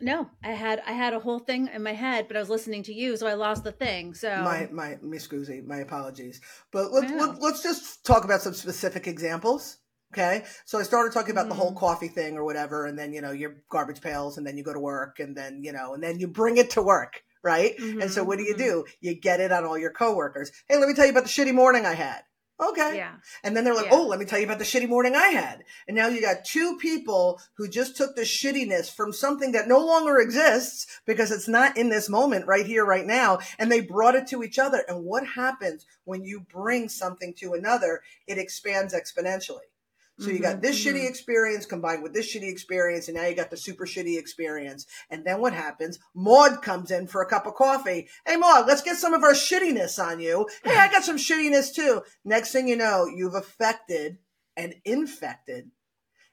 no, 0.00 0.30
I 0.42 0.50
had 0.50 0.82
I 0.86 0.92
had 0.92 1.14
a 1.14 1.20
whole 1.20 1.38
thing 1.38 1.68
in 1.72 1.82
my 1.82 1.92
head, 1.92 2.26
but 2.28 2.36
I 2.36 2.40
was 2.40 2.50
listening 2.50 2.82
to 2.84 2.94
you, 2.94 3.16
so 3.16 3.26
I 3.26 3.34
lost 3.34 3.64
the 3.64 3.72
thing. 3.72 4.14
So 4.14 4.42
my 4.42 4.68
my 4.72 4.98
Miss 5.02 5.28
Guzzi, 5.28 5.64
my 5.64 5.78
apologies. 5.78 6.40
But 6.72 6.92
let's 6.92 7.12
let, 7.12 7.40
let's 7.40 7.62
just 7.62 8.04
talk 8.04 8.24
about 8.24 8.42
some 8.42 8.54
specific 8.54 9.06
examples. 9.06 9.78
Okay, 10.12 10.44
so 10.66 10.78
I 10.78 10.82
started 10.82 11.12
talking 11.12 11.30
about 11.30 11.42
mm-hmm. 11.42 11.50
the 11.50 11.54
whole 11.54 11.70
mm-hmm. 11.70 11.78
coffee 11.78 12.08
thing 12.08 12.36
or 12.36 12.44
whatever, 12.44 12.86
and 12.86 12.98
then 12.98 13.12
you 13.12 13.20
know 13.20 13.32
your 13.32 13.56
garbage 13.70 14.00
pails, 14.00 14.38
and 14.38 14.46
then 14.46 14.56
you 14.56 14.64
go 14.64 14.72
to 14.72 14.80
work, 14.80 15.20
and 15.20 15.36
then 15.36 15.62
you 15.62 15.72
know, 15.72 15.94
and 15.94 16.02
then 16.02 16.18
you 16.18 16.26
bring 16.26 16.56
it 16.56 16.70
to 16.70 16.82
work, 16.82 17.22
right? 17.42 17.76
Mm-hmm. 17.78 18.02
And 18.02 18.10
so 18.10 18.24
what 18.24 18.38
do 18.38 18.44
you 18.44 18.54
mm-hmm. 18.54 18.64
do? 18.64 18.84
You 19.00 19.14
get 19.14 19.40
it 19.40 19.52
on 19.52 19.64
all 19.64 19.78
your 19.78 19.92
coworkers. 19.92 20.52
Hey, 20.68 20.78
let 20.78 20.88
me 20.88 20.94
tell 20.94 21.06
you 21.06 21.12
about 21.12 21.24
the 21.24 21.30
shitty 21.30 21.54
morning 21.54 21.86
I 21.86 21.94
had. 21.94 22.22
Okay. 22.62 22.96
Yeah. 22.96 23.14
And 23.42 23.56
then 23.56 23.64
they're 23.64 23.74
like, 23.74 23.86
yeah. 23.86 23.94
oh, 23.94 24.06
let 24.06 24.20
me 24.20 24.24
tell 24.24 24.38
you 24.38 24.44
about 24.44 24.58
the 24.58 24.64
shitty 24.64 24.88
morning 24.88 25.16
I 25.16 25.28
had. 25.28 25.64
And 25.88 25.96
now 25.96 26.06
you 26.06 26.20
got 26.20 26.44
two 26.44 26.76
people 26.78 27.40
who 27.54 27.68
just 27.68 27.96
took 27.96 28.14
the 28.14 28.22
shittiness 28.22 28.94
from 28.94 29.12
something 29.12 29.52
that 29.52 29.68
no 29.68 29.78
longer 29.84 30.18
exists 30.18 30.86
because 31.06 31.32
it's 31.32 31.48
not 31.48 31.76
in 31.76 31.88
this 31.88 32.08
moment 32.08 32.46
right 32.46 32.66
here, 32.66 32.84
right 32.84 33.06
now. 33.06 33.40
And 33.58 33.70
they 33.70 33.80
brought 33.80 34.14
it 34.14 34.28
to 34.28 34.42
each 34.42 34.58
other. 34.58 34.84
And 34.88 35.04
what 35.04 35.26
happens 35.26 35.86
when 36.04 36.24
you 36.24 36.40
bring 36.40 36.88
something 36.88 37.34
to 37.38 37.54
another? 37.54 38.02
It 38.26 38.38
expands 38.38 38.94
exponentially. 38.94 39.71
So 40.18 40.30
you 40.30 40.38
got 40.40 40.60
this 40.60 40.76
Mhm, 40.76 40.92
shitty 40.92 41.08
experience 41.08 41.66
combined 41.66 42.02
with 42.02 42.12
this 42.12 42.32
shitty 42.32 42.48
experience, 42.48 43.08
and 43.08 43.16
now 43.16 43.26
you 43.26 43.34
got 43.34 43.50
the 43.50 43.56
super 43.56 43.86
shitty 43.86 44.18
experience. 44.18 44.86
And 45.10 45.24
then 45.24 45.40
what 45.40 45.52
happens? 45.52 45.98
Maud 46.14 46.62
comes 46.62 46.90
in 46.90 47.06
for 47.06 47.22
a 47.22 47.26
cup 47.28 47.46
of 47.46 47.54
coffee. 47.54 48.08
Hey, 48.26 48.36
Maud, 48.36 48.66
let's 48.66 48.82
get 48.82 48.96
some 48.96 49.14
of 49.14 49.24
our 49.24 49.32
shittiness 49.32 49.98
on 50.02 50.20
you. 50.20 50.48
Hey, 50.64 50.76
I 50.76 50.88
got 50.90 51.04
some 51.04 51.16
shittiness 51.16 51.74
too. 51.74 52.02
Next 52.24 52.52
thing 52.52 52.68
you 52.68 52.76
know, 52.76 53.06
you've 53.06 53.34
affected 53.34 54.18
and 54.56 54.74
infected 54.84 55.70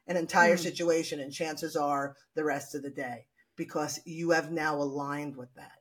an 0.08 0.18
entire 0.18 0.56
Mm. 0.58 0.64
situation, 0.64 1.20
and 1.20 1.32
chances 1.32 1.76
are 1.76 2.16
the 2.36 2.44
rest 2.44 2.76
of 2.76 2.84
the 2.84 2.90
day 2.90 3.26
because 3.56 4.00
you 4.06 4.32
have 4.32 4.52
now 4.52 4.76
aligned 4.76 5.36
with 5.36 5.54
that. 5.56 5.72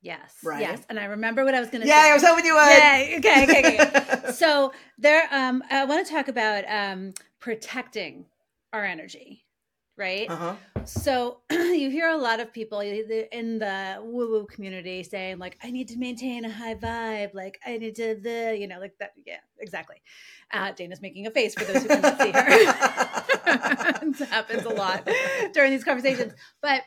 Yes. 0.00 0.34
Right. 0.42 0.60
Yes. 0.60 0.84
And 0.88 0.98
I 0.98 1.04
remember 1.04 1.44
what 1.44 1.54
I 1.54 1.60
was 1.60 1.70
going 1.70 1.82
to 1.82 1.86
say. 1.86 1.94
Yeah. 1.94 2.10
I 2.10 2.14
was 2.14 2.24
hoping 2.24 2.44
you 2.44 2.54
would. 2.54 2.60
Yeah. 2.60 3.16
Okay. 3.18 3.44
Okay. 3.44 3.78
okay. 3.78 4.32
so 4.32 4.72
there, 4.98 5.28
um, 5.30 5.62
I 5.70 5.84
want 5.84 6.04
to 6.06 6.12
talk 6.12 6.28
about 6.28 6.64
um, 6.68 7.12
protecting 7.42 8.24
our 8.72 8.84
energy, 8.84 9.44
right? 9.98 10.30
uh-huh. 10.30 10.54
So 10.84 11.40
you 11.50 11.90
hear 11.90 12.08
a 12.08 12.16
lot 12.16 12.40
of 12.40 12.52
people 12.52 12.80
in 12.80 13.58
the 13.58 13.98
woo 14.00 14.30
woo 14.30 14.46
community 14.46 15.02
saying 15.02 15.38
like, 15.38 15.58
"I 15.62 15.70
need 15.70 15.88
to 15.88 15.98
maintain 15.98 16.44
a 16.44 16.50
high 16.50 16.76
vibe," 16.76 17.34
like 17.34 17.58
I 17.66 17.76
need 17.76 17.96
to 17.96 18.14
the, 18.14 18.56
you 18.58 18.68
know, 18.68 18.80
like 18.80 18.94
that. 19.00 19.12
Yeah, 19.26 19.40
exactly. 19.58 19.96
Uh, 20.52 20.72
Dana's 20.72 21.02
making 21.02 21.26
a 21.26 21.30
face 21.30 21.54
for 21.54 21.64
those 21.64 21.82
who 21.82 21.88
cannot 21.88 22.20
see 22.20 22.30
her. 22.30 22.44
it 24.24 24.28
happens 24.28 24.64
a 24.64 24.70
lot 24.70 25.08
during 25.52 25.72
these 25.72 25.84
conversations, 25.84 26.32
but 26.62 26.82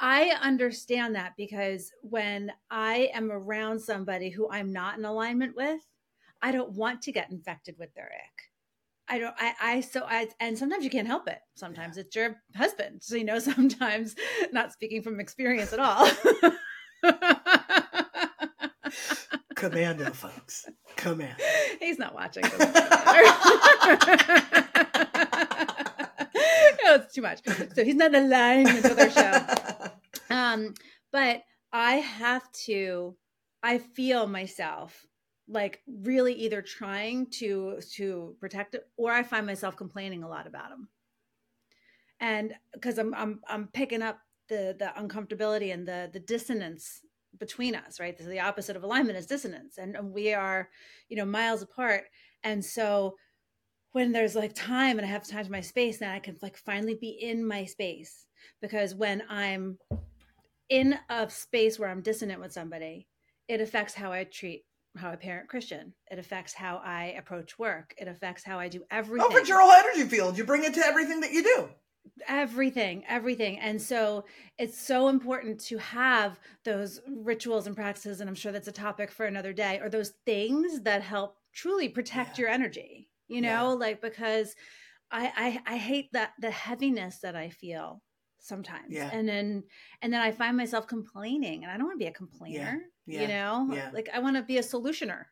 I 0.00 0.34
understand 0.42 1.16
that 1.16 1.34
because 1.36 1.92
when 2.02 2.52
I 2.70 3.10
am 3.12 3.30
around 3.30 3.80
somebody 3.80 4.30
who 4.30 4.48
I'm 4.50 4.72
not 4.72 4.96
in 4.96 5.04
alignment 5.04 5.54
with, 5.56 5.80
I 6.40 6.52
don't 6.52 6.72
want 6.72 7.02
to 7.02 7.12
get 7.12 7.30
infected 7.30 7.76
with 7.78 7.92
their 7.94 8.06
ick. 8.06 8.47
I 9.08 9.18
don't, 9.18 9.34
I, 9.38 9.54
I, 9.60 9.80
so 9.80 10.04
I, 10.06 10.28
and 10.40 10.58
sometimes 10.58 10.84
you 10.84 10.90
can't 10.90 11.06
help 11.06 11.28
it. 11.28 11.38
Sometimes 11.54 11.96
it's 11.96 12.14
your 12.14 12.36
husband. 12.54 13.02
So, 13.02 13.16
you 13.16 13.24
know, 13.24 13.38
sometimes 13.40 14.14
not 14.52 14.72
speaking 14.72 15.02
from 15.02 15.20
experience 15.20 15.72
at 15.72 15.80
all. 15.80 16.08
Commando, 19.54 20.12
folks. 20.12 20.66
Commando. 20.96 21.42
He's 21.80 21.98
not 21.98 22.14
watching. 22.14 22.44
No, 26.88 26.94
it's 26.94 27.14
too 27.14 27.20
much. 27.20 27.40
So 27.74 27.84
he's 27.84 27.96
not 27.96 28.14
aligned 28.14 28.72
with 28.72 28.98
our 28.98 29.10
show. 29.10 29.90
Um, 30.30 30.74
but 31.10 31.40
I 31.72 31.94
have 31.94 32.42
to, 32.66 33.16
I 33.62 33.78
feel 33.78 34.26
myself 34.26 35.06
like 35.48 35.82
really 35.86 36.34
either 36.34 36.62
trying 36.62 37.26
to 37.30 37.80
to 37.92 38.36
protect 38.40 38.74
it 38.74 38.84
or 38.96 39.12
I 39.12 39.22
find 39.22 39.46
myself 39.46 39.76
complaining 39.76 40.22
a 40.22 40.28
lot 40.28 40.46
about 40.46 40.70
them 40.70 40.88
And 42.20 42.54
because 42.72 42.98
I'm 42.98 43.14
I'm 43.14 43.40
I'm 43.48 43.68
picking 43.68 44.02
up 44.02 44.18
the 44.48 44.74
the 44.78 44.92
uncomfortability 44.98 45.72
and 45.72 45.86
the 45.86 46.10
the 46.12 46.20
dissonance 46.20 47.00
between 47.38 47.74
us, 47.74 48.00
right? 48.00 48.18
So 48.18 48.24
the 48.24 48.40
opposite 48.40 48.76
of 48.76 48.82
alignment 48.82 49.18
is 49.18 49.26
dissonance. 49.26 49.78
And, 49.78 49.94
and 49.96 50.12
we 50.12 50.34
are, 50.34 50.68
you 51.08 51.16
know, 51.16 51.24
miles 51.26 51.62
apart. 51.62 52.04
And 52.42 52.64
so 52.64 53.16
when 53.92 54.12
there's 54.12 54.36
like 54.36 54.54
time 54.54 54.98
and 54.98 55.06
I 55.06 55.10
have 55.10 55.26
time 55.26 55.44
to 55.44 55.52
my 55.52 55.60
space, 55.60 55.98
then 55.98 56.10
I 56.10 56.20
can 56.20 56.36
like 56.42 56.56
finally 56.58 56.94
be 56.94 57.10
in 57.10 57.46
my 57.46 57.64
space. 57.66 58.26
Because 58.62 58.94
when 58.94 59.22
I'm 59.28 59.78
in 60.70 60.98
a 61.10 61.28
space 61.30 61.78
where 61.78 61.90
I'm 61.90 62.02
dissonant 62.02 62.40
with 62.40 62.52
somebody, 62.52 63.08
it 63.48 63.60
affects 63.60 63.94
how 63.94 64.12
I 64.12 64.24
treat 64.24 64.64
how 64.98 65.10
I 65.10 65.16
parent 65.16 65.48
Christian. 65.48 65.94
It 66.10 66.18
affects 66.18 66.52
how 66.52 66.82
I 66.84 67.14
approach 67.18 67.58
work. 67.58 67.94
It 67.96 68.08
affects 68.08 68.44
how 68.44 68.58
I 68.58 68.68
do 68.68 68.80
oh, 68.82 68.86
everything. 68.90 69.28
Oh, 69.30 69.32
but 69.32 69.48
your 69.48 69.60
whole 69.60 69.72
energy 69.72 70.04
field. 70.04 70.36
You 70.36 70.44
bring 70.44 70.64
it 70.64 70.74
to 70.74 70.84
everything 70.84 71.20
that 71.20 71.32
you 71.32 71.42
do. 71.42 71.68
everything 72.26 73.04
everything 73.08 73.58
and 73.60 73.80
so 73.80 74.24
it's 74.58 74.80
so 74.80 75.08
important 75.08 75.60
to 75.60 75.76
have 75.78 76.40
those 76.64 77.00
rituals 77.06 77.66
and 77.66 77.76
practices 77.76 78.20
and 78.20 78.28
i'm 78.28 78.34
sure 78.34 78.50
that's 78.50 78.66
a 78.68 78.72
topic 78.72 79.10
for 79.10 79.26
another 79.26 79.52
day 79.52 79.78
or 79.82 79.88
those 79.88 80.14
things 80.24 80.80
that 80.80 81.02
help 81.02 81.36
truly 81.52 81.88
protect 81.88 82.38
Yeah. 82.38 82.42
your 82.42 82.50
energy 82.50 83.08
you 83.28 83.40
know 83.40 83.48
Yeah. 83.68 83.84
like 83.84 84.00
because 84.00 84.54
I, 85.10 85.60
I 85.66 85.74
i 85.74 85.76
hate 85.76 86.08
that 86.12 86.32
the 86.40 86.50
heaviness 86.50 87.18
that 87.18 87.36
i 87.36 87.50
feel 87.50 88.02
sometimes 88.40 88.94
Yeah. 88.94 89.10
and 89.12 89.28
then 89.28 89.64
and 90.02 90.12
then 90.12 90.20
i 90.22 90.30
find 90.32 90.56
myself 90.56 90.86
complaining 90.86 91.62
and 91.64 91.70
i 91.70 91.76
don't 91.76 91.86
want 91.86 91.98
to 92.00 92.04
be 92.04 92.08
a 92.10 92.12
complainer 92.12 92.80
Yeah. 93.08 93.22
you 93.22 93.28
know 93.28 93.68
Yeah. 93.72 93.90
like 93.92 94.08
i 94.14 94.18
want 94.20 94.36
to 94.36 94.42
be 94.42 94.58
a 94.58 94.62
solutioner 94.62 95.24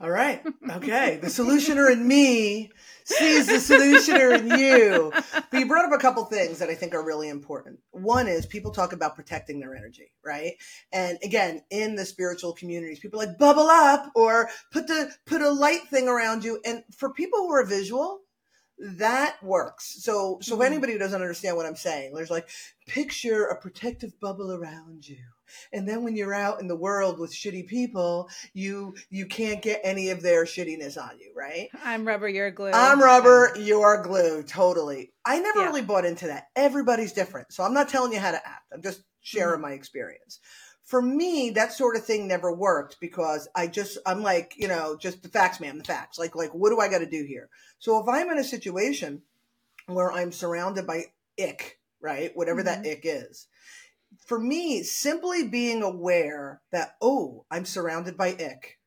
All 0.00 0.10
right. 0.10 0.42
Okay. 0.70 1.18
The 1.22 1.28
solutioner 1.28 1.90
in 1.92 2.06
me 2.06 2.70
sees 3.04 3.46
the 3.46 3.54
solutioner 3.74 4.38
in 4.40 4.58
you. 4.58 5.12
But 5.50 5.58
you 5.60 5.66
brought 5.68 5.84
up 5.84 5.92
a 5.92 6.02
couple 6.02 6.24
things 6.24 6.58
that 6.58 6.68
I 6.68 6.74
think 6.74 6.94
are 6.94 7.04
really 7.04 7.28
important. 7.28 7.78
One 7.92 8.26
is 8.26 8.44
people 8.44 8.72
talk 8.72 8.92
about 8.92 9.14
protecting 9.14 9.60
their 9.60 9.74
energy, 9.76 10.10
right? 10.24 10.54
And 10.92 11.16
again, 11.22 11.62
in 11.70 11.94
the 11.94 12.04
spiritual 12.04 12.54
communities, 12.54 12.98
people 12.98 13.20
like 13.20 13.38
bubble 13.38 13.68
up 13.68 14.10
or 14.16 14.48
put 14.72 14.88
the 14.88 15.12
put 15.26 15.42
a 15.42 15.50
light 15.50 15.82
thing 15.88 16.08
around 16.08 16.44
you. 16.44 16.60
And 16.64 16.82
for 16.98 17.12
people 17.12 17.38
who 17.40 17.52
are 17.52 17.64
visual, 17.64 18.20
that 18.78 19.36
works. 19.44 20.02
So 20.02 20.38
so 20.42 20.54
if 20.56 20.60
Mhm. 20.60 20.66
anybody 20.66 20.92
who 20.94 20.98
doesn't 20.98 21.20
understand 21.22 21.56
what 21.56 21.66
I'm 21.66 21.76
saying, 21.76 22.14
there's 22.14 22.30
like 22.30 22.48
picture 22.88 23.44
a 23.44 23.60
protective 23.60 24.18
bubble 24.18 24.50
around 24.52 25.06
you. 25.08 25.22
And 25.72 25.88
then 25.88 26.04
when 26.04 26.16
you're 26.16 26.34
out 26.34 26.60
in 26.60 26.68
the 26.68 26.76
world 26.76 27.18
with 27.18 27.32
shitty 27.32 27.66
people, 27.66 28.28
you 28.52 28.94
you 29.10 29.26
can't 29.26 29.62
get 29.62 29.80
any 29.84 30.10
of 30.10 30.22
their 30.22 30.44
shittiness 30.44 30.96
on 30.96 31.18
you, 31.18 31.32
right? 31.36 31.68
i'm 31.84 32.06
rubber 32.06 32.28
you're 32.28 32.50
glue 32.50 32.70
I'm 32.72 33.00
rubber, 33.00 33.52
you're 33.56 34.02
glue, 34.02 34.42
totally. 34.42 35.12
I 35.24 35.40
never 35.40 35.60
Yeah. 35.60 35.66
really 35.66 35.82
bought 35.82 36.04
into 36.04 36.26
that. 36.26 36.48
Everybody's 36.56 37.12
different. 37.12 37.52
So 37.52 37.64
I'm 37.64 37.74
not 37.74 37.88
telling 37.88 38.12
you 38.12 38.18
how 38.20 38.30
to 38.32 38.46
act. 38.46 38.64
I'm 38.72 38.82
just 38.82 39.02
sharing 39.20 39.54
mm-hmm. 39.54 39.62
my 39.62 39.72
experience. 39.72 40.40
For 40.84 41.00
me, 41.00 41.50
that 41.50 41.72
sort 41.72 41.96
of 41.96 42.04
thing 42.04 42.28
never 42.28 42.52
worked 42.52 42.98
because 43.00 43.48
I 43.54 43.68
just 43.68 43.98
I'm 44.04 44.22
like, 44.22 44.54
you 44.56 44.68
know, 44.68 44.96
just 45.00 45.22
the 45.22 45.28
facts, 45.28 45.60
man, 45.60 45.78
the 45.78 45.84
facts. 45.84 46.18
Like 46.18 46.34
like 46.36 46.52
what 46.54 46.70
do 46.70 46.80
I 46.80 46.88
gotta 46.88 47.06
do 47.06 47.24
here? 47.24 47.48
So 47.78 47.98
if 48.00 48.08
I'm 48.08 48.30
in 48.30 48.38
a 48.38 48.44
situation 48.44 49.22
where 49.86 50.12
I'm 50.12 50.32
surrounded 50.32 50.86
by 50.86 51.04
ick, 51.40 51.78
right? 52.00 52.30
Whatever 52.34 52.62
that 52.62 52.82
mm-hmm. 52.82 52.92
ick 52.92 53.00
is. 53.04 53.46
For 54.26 54.38
me, 54.38 54.82
simply 54.82 55.48
being 55.48 55.82
aware 55.82 56.60
that, 56.72 56.94
oh, 57.00 57.44
I'm 57.50 57.64
surrounded 57.64 58.16
by 58.16 58.28
ick. 58.28 58.78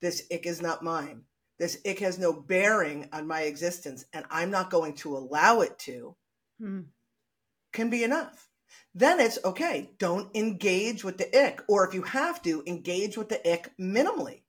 This 0.00 0.22
ick 0.32 0.46
is 0.46 0.60
not 0.62 0.82
mine. 0.82 1.22
This 1.58 1.78
ick 1.86 2.00
has 2.00 2.18
no 2.18 2.32
bearing 2.32 3.08
on 3.12 3.26
my 3.26 3.42
existence, 3.42 4.04
and 4.12 4.24
I'm 4.30 4.50
not 4.50 4.70
going 4.70 4.94
to 4.96 5.16
allow 5.16 5.60
it 5.62 5.78
to, 5.80 6.16
Hmm. 6.60 6.80
can 7.72 7.90
be 7.90 8.04
enough. 8.04 8.48
Then 8.94 9.20
it's 9.20 9.38
okay. 9.44 9.90
Don't 9.98 10.34
engage 10.36 11.04
with 11.04 11.18
the 11.18 11.28
ick. 11.38 11.62
Or 11.68 11.86
if 11.86 11.94
you 11.94 12.02
have 12.02 12.42
to, 12.42 12.62
engage 12.66 13.16
with 13.18 13.28
the 13.28 13.40
ick 13.50 13.70
minimally. 13.78 14.42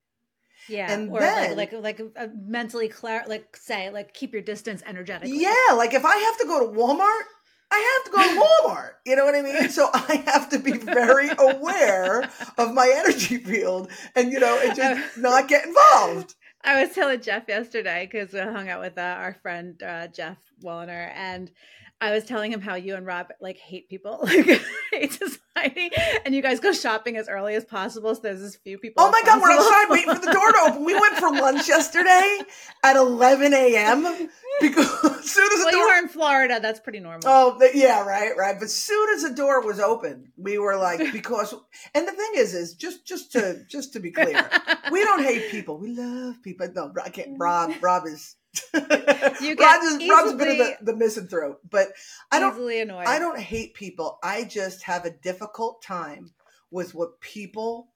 Yeah, 0.69 0.91
And 0.91 1.11
or 1.11 1.19
then- 1.19 1.55
like 1.55 1.71
like 1.71 1.99
like 1.99 2.11
uh, 2.17 2.27
mentally 2.35 2.89
clar 2.89 3.23
like 3.27 3.55
say 3.55 3.89
like 3.89 4.13
keep 4.13 4.33
your 4.33 4.41
distance 4.41 4.83
energetically. 4.85 5.37
Yeah, 5.39 5.73
like 5.75 5.93
if 5.93 6.03
I 6.03 6.15
have 6.17 6.37
to 6.39 6.45
go 6.45 6.59
to 6.59 6.77
Walmart, 6.77 7.23
I 7.69 8.01
have 8.03 8.05
to 8.05 8.17
go 8.17 8.23
to 8.23 8.69
Walmart. 8.69 8.91
You 9.05 9.15
know 9.15 9.25
what 9.25 9.35
I 9.35 9.41
mean? 9.41 9.69
So 9.69 9.89
I 9.93 10.23
have 10.27 10.49
to 10.49 10.59
be 10.59 10.73
very 10.73 11.29
aware 11.37 12.29
of 12.57 12.73
my 12.73 12.91
energy 12.95 13.37
field 13.37 13.89
and, 14.15 14.31
you 14.31 14.39
know, 14.39 14.59
and 14.63 14.75
just 14.75 15.17
not 15.17 15.47
get 15.47 15.65
involved. 15.65 16.35
I 16.63 16.83
was 16.83 16.93
telling 16.93 17.21
Jeff 17.21 17.43
yesterday 17.47 18.09
because 18.11 18.33
I 18.35 18.51
hung 18.51 18.67
out 18.69 18.81
with 18.81 18.97
uh, 18.97 19.01
our 19.01 19.35
friend 19.41 19.81
uh, 19.81 20.07
Jeff 20.07 20.37
Walliner, 20.61 21.11
and 21.15 21.51
I 21.99 22.11
was 22.11 22.25
telling 22.25 22.51
him 22.51 22.61
how 22.61 22.75
you 22.75 22.93
and 22.95 23.07
Rob 23.07 23.31
like 23.41 23.57
hate 23.57 23.89
people, 23.89 24.19
like 24.23 24.45
hate 24.91 25.13
society, 25.13 25.89
and 26.25 26.35
you 26.35 26.43
guys 26.43 26.59
go 26.59 26.71
shopping 26.71 27.17
as 27.17 27.27
early 27.27 27.55
as 27.55 27.65
possible. 27.65 28.13
So 28.13 28.21
there's 28.21 28.41
as 28.41 28.55
few 28.55 28.77
people. 28.77 29.03
Oh 29.03 29.09
my 29.09 29.21
God, 29.25 29.41
we're 29.41 29.49
possible. 29.49 29.65
outside 29.65 29.89
waiting 29.89 30.13
for 30.13 30.25
the 30.25 30.31
door 30.31 30.51
to 30.51 30.57
open. 30.67 30.85
We 30.85 30.93
went 30.93 31.15
for 31.17 31.31
lunch 31.31 31.67
yesterday 31.67 32.39
at 32.83 32.95
11 32.95 33.51
a.m. 33.53 34.29
because 34.61 34.87
as 35.05 35.31
soon 35.31 35.51
as 35.51 35.59
the 35.59 35.65
well, 35.65 35.71
you 35.71 35.79
door 35.79 35.87
were 35.87 35.97
in 35.97 36.07
Florida. 36.07 36.59
That's 36.61 36.79
pretty 36.79 36.99
normal. 36.99 37.21
Oh, 37.25 37.59
yeah, 37.73 38.05
right, 38.05 38.31
right. 38.37 38.59
But 38.59 38.69
soon 38.69 39.09
as 39.15 39.23
the 39.23 39.33
door 39.33 39.65
was 39.65 39.79
open, 39.79 40.31
we 40.37 40.59
were 40.59 40.77
like, 40.77 41.11
because, 41.11 41.55
and 41.95 42.07
the 42.07 42.11
thing 42.11 42.31
is, 42.35 42.53
is 42.53 42.75
just, 42.75 43.07
just 43.07 43.31
to, 43.31 43.63
just 43.67 43.93
to 43.93 43.99
be 43.99 44.11
clear, 44.11 44.47
we 44.91 45.03
don't 45.03 45.23
hate 45.23 45.49
people. 45.49 45.79
We 45.79 45.89
love 45.95 46.43
people. 46.43 46.67
No, 46.75 46.93
I 47.03 47.09
can't. 47.09 47.37
Rob, 47.39 47.71
Rob 47.81 48.05
is. 48.05 48.35
You 48.73 49.55
get 49.55 49.83
is, 49.83 50.09
Rob's 50.09 50.31
a 50.31 50.35
bit 50.35 50.47
of 50.47 50.57
the, 50.57 50.77
the 50.81 50.95
misanthrope, 50.95 51.61
but 51.69 51.89
I 52.31 52.39
don't. 52.39 52.53
Easily 52.53 52.81
annoyed. 52.81 53.07
I 53.07 53.19
don't 53.19 53.39
hate 53.39 53.73
people. 53.73 54.19
I 54.23 54.43
just 54.43 54.83
have 54.83 55.05
a 55.05 55.11
difficult 55.11 55.81
time 55.81 56.31
with 56.71 56.93
what 56.93 57.19
people 57.21 57.89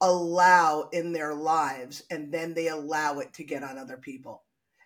allow 0.00 0.88
in 0.92 1.12
their 1.12 1.34
lives, 1.34 2.02
and 2.10 2.32
then 2.32 2.54
they 2.54 2.68
allow 2.68 3.20
it 3.20 3.32
to 3.34 3.44
get 3.44 3.62
on 3.62 3.78
other 3.78 3.96
people. 3.96 4.42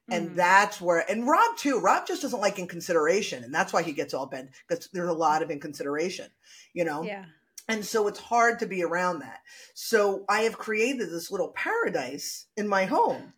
And 0.08 0.30
Mhm. 0.30 0.34
that's 0.36 0.80
where, 0.80 1.10
and 1.10 1.26
Rob 1.26 1.56
too. 1.56 1.80
Rob 1.80 2.06
just 2.06 2.22
doesn't 2.22 2.40
like 2.40 2.58
inconsideration, 2.58 3.42
and 3.42 3.52
that's 3.52 3.72
why 3.72 3.82
he 3.82 3.92
gets 3.92 4.14
all 4.14 4.26
bent 4.26 4.50
because 4.68 4.88
there's 4.92 5.08
a 5.08 5.12
lot 5.12 5.42
of 5.42 5.50
inconsideration, 5.50 6.30
you 6.72 6.84
know. 6.84 7.02
yeah. 7.02 7.24
And 7.68 7.84
so 7.84 8.06
it's 8.06 8.20
hard 8.20 8.60
to 8.60 8.66
be 8.66 8.84
around 8.84 9.18
that. 9.20 9.40
So 9.74 10.24
I 10.28 10.42
have 10.42 10.56
created 10.56 11.10
this 11.10 11.32
little 11.32 11.48
paradise 11.48 12.46
in 12.56 12.68
my 12.68 12.84
home. 12.84 13.32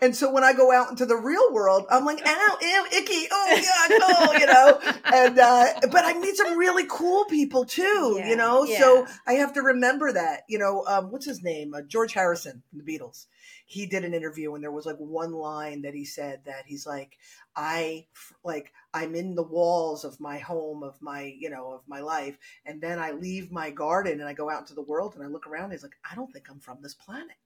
And 0.00 0.14
so 0.14 0.32
when 0.32 0.44
I 0.44 0.52
go 0.52 0.70
out 0.72 0.90
into 0.90 1.06
the 1.06 1.16
real 1.16 1.52
world, 1.52 1.84
I'm 1.90 2.04
like, 2.04 2.20
ow, 2.24 2.58
ew, 2.60 2.86
icky, 2.92 3.26
oh 3.32 3.60
god, 3.62 4.00
oh, 4.02 4.38
you 4.38 4.46
know. 4.46 4.94
And 5.08 5.38
uh, 5.38 5.64
but 5.90 6.04
I 6.04 6.12
meet 6.18 6.36
some 6.36 6.56
really 6.58 6.84
cool 6.88 7.24
people 7.24 7.64
too, 7.64 8.16
Yeah, 8.18 8.28
you 8.28 8.36
know. 8.36 8.64
yeah. 8.64 8.78
So 8.78 9.06
I 9.26 9.34
have 9.34 9.54
to 9.54 9.62
remember 9.62 10.12
that, 10.12 10.42
you 10.48 10.58
know. 10.58 10.84
Um, 10.86 11.10
what's 11.10 11.24
his 11.26 11.42
name? 11.42 11.74
Uh, 11.74 11.80
George 11.82 12.12
Harrison 12.12 12.62
from 12.68 12.78
the 12.78 12.84
Beatles. 12.84 13.26
He 13.66 13.86
did 13.86 14.04
an 14.04 14.14
interview 14.14 14.54
and 14.54 14.62
there 14.62 14.70
was 14.70 14.86
like 14.86 14.98
one 14.98 15.32
line 15.32 15.82
that 15.82 15.94
he 15.94 16.04
said 16.04 16.40
that 16.46 16.64
he's 16.66 16.86
like, 16.86 17.16
I 17.56 18.06
like 18.44 18.72
I'm 18.94 19.14
in 19.14 19.34
the 19.34 19.42
walls 19.42 20.04
of 20.04 20.20
my 20.20 20.38
home, 20.38 20.82
of 20.82 21.00
my 21.00 21.34
you 21.38 21.50
know, 21.50 21.72
of 21.72 21.80
my 21.88 22.00
life, 22.00 22.36
and 22.64 22.80
then 22.80 22.98
I 22.98 23.12
leave 23.12 23.50
my 23.50 23.70
garden 23.70 24.20
and 24.20 24.28
I 24.28 24.32
go 24.34 24.48
out 24.50 24.60
into 24.60 24.74
the 24.74 24.82
world 24.82 25.14
and 25.14 25.24
I 25.24 25.28
look 25.28 25.46
around. 25.46 25.64
And 25.64 25.72
he's 25.72 25.82
like, 25.82 25.96
I 26.08 26.14
don't 26.14 26.32
think 26.32 26.48
I'm 26.50 26.60
from 26.60 26.78
this 26.82 26.94
planet 26.94 27.36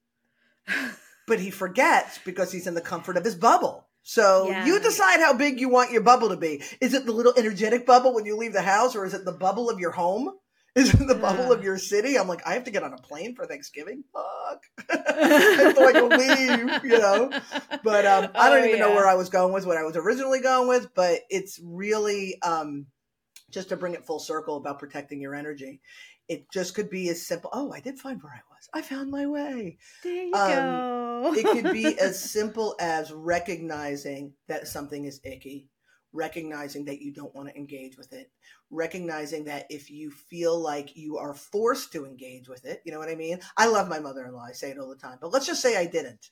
but 1.26 1.40
he 1.40 1.50
forgets 1.50 2.18
because 2.24 2.52
he's 2.52 2.66
in 2.66 2.74
the 2.74 2.80
comfort 2.80 3.16
of 3.16 3.24
his 3.24 3.34
bubble. 3.34 3.86
So 4.02 4.48
Yeah. 4.48 4.66
you 4.66 4.80
decide 4.80 5.20
how 5.20 5.32
big 5.34 5.60
you 5.60 5.68
want 5.68 5.92
your 5.92 6.02
bubble 6.02 6.28
to 6.30 6.36
be. 6.36 6.62
Is 6.80 6.92
it 6.94 7.06
the 7.06 7.12
little 7.12 7.34
energetic 7.36 7.86
bubble 7.86 8.12
when 8.14 8.26
you 8.26 8.36
leave 8.36 8.52
the 8.52 8.62
house, 8.62 8.96
or 8.96 9.04
is 9.04 9.14
it 9.14 9.24
the 9.24 9.32
bubble 9.32 9.70
of 9.70 9.78
your 9.78 9.92
home? 9.92 10.30
Is 10.74 10.94
it 10.94 11.06
the 11.06 11.14
bubble 11.14 11.52
of 11.52 11.62
your 11.62 11.76
city? 11.76 12.18
I'm 12.18 12.26
like, 12.26 12.46
I 12.46 12.54
have 12.54 12.64
to 12.64 12.70
get 12.70 12.82
on 12.82 12.94
a 12.94 12.96
plane 12.96 13.34
for 13.36 13.46
Thanksgiving. 13.46 14.04
Fuck, 14.12 14.62
I 14.90 15.54
have 15.58 15.74
to 15.74 15.80
like 15.80 16.18
leave, 16.18 16.84
you 16.84 16.98
know. 16.98 17.30
But 17.84 18.06
um, 18.06 18.28
I 18.34 18.48
don't 18.48 18.62
Oh, 18.62 18.66
even 18.66 18.80
know 18.80 18.94
where 18.94 19.06
I 19.06 19.14
was 19.14 19.28
going 19.28 19.52
with 19.52 19.66
what 19.66 19.76
I 19.76 19.82
was 19.82 19.96
originally 19.98 20.40
going 20.40 20.68
with. 20.68 20.88
But 20.94 21.20
it's 21.28 21.60
really 21.62 22.40
um, 22.42 22.86
just 23.50 23.68
to 23.68 23.76
bring 23.76 23.92
it 23.92 24.06
full 24.06 24.18
circle 24.18 24.56
about 24.56 24.78
protecting 24.78 25.20
your 25.20 25.34
energy. 25.34 25.80
It 26.26 26.50
just 26.50 26.74
could 26.74 26.88
be 26.88 27.10
as 27.10 27.26
simple. 27.26 27.50
Oh, 27.52 27.70
I 27.70 27.80
did 27.80 27.98
find 27.98 28.22
where 28.22 28.32
I 28.32 28.40
was. 28.50 28.51
I 28.72 28.82
found 28.82 29.10
my 29.10 29.26
way 29.26 29.78
There 30.02 30.24
you 30.24 30.34
Um, 30.34 30.50
go. 30.52 31.34
it 31.36 31.44
could 31.44 31.72
be 31.72 31.98
as 31.98 32.20
simple 32.30 32.76
as 32.80 33.12
recognizing 33.12 34.34
that 34.48 34.68
something 34.68 35.04
is 35.04 35.20
icky, 35.24 35.68
recognizing 36.12 36.84
that 36.86 37.00
you 37.00 37.12
don't 37.12 37.34
want 37.34 37.48
to 37.48 37.56
engage 37.56 37.96
with 37.96 38.12
it, 38.12 38.30
recognizing 38.70 39.44
that 39.44 39.66
if 39.70 39.90
you 39.90 40.10
feel 40.10 40.58
like 40.58 40.96
you 40.96 41.18
are 41.18 41.34
forced 41.34 41.92
to 41.92 42.04
engage 42.04 42.48
with 42.48 42.64
it, 42.64 42.82
you 42.84 42.92
know 42.92 42.98
what 42.98 43.08
I 43.08 43.14
mean? 43.14 43.40
I 43.56 43.66
love 43.66 43.88
my 43.88 43.98
mother 44.00 44.24
in 44.26 44.32
law, 44.34 44.44
I 44.48 44.52
say 44.52 44.70
it 44.70 44.78
all 44.78 44.88
the 44.88 44.96
time, 44.96 45.18
but 45.20 45.32
let's 45.32 45.46
just 45.46 45.62
say 45.62 45.76
I 45.76 45.86
didn't. 45.86 46.30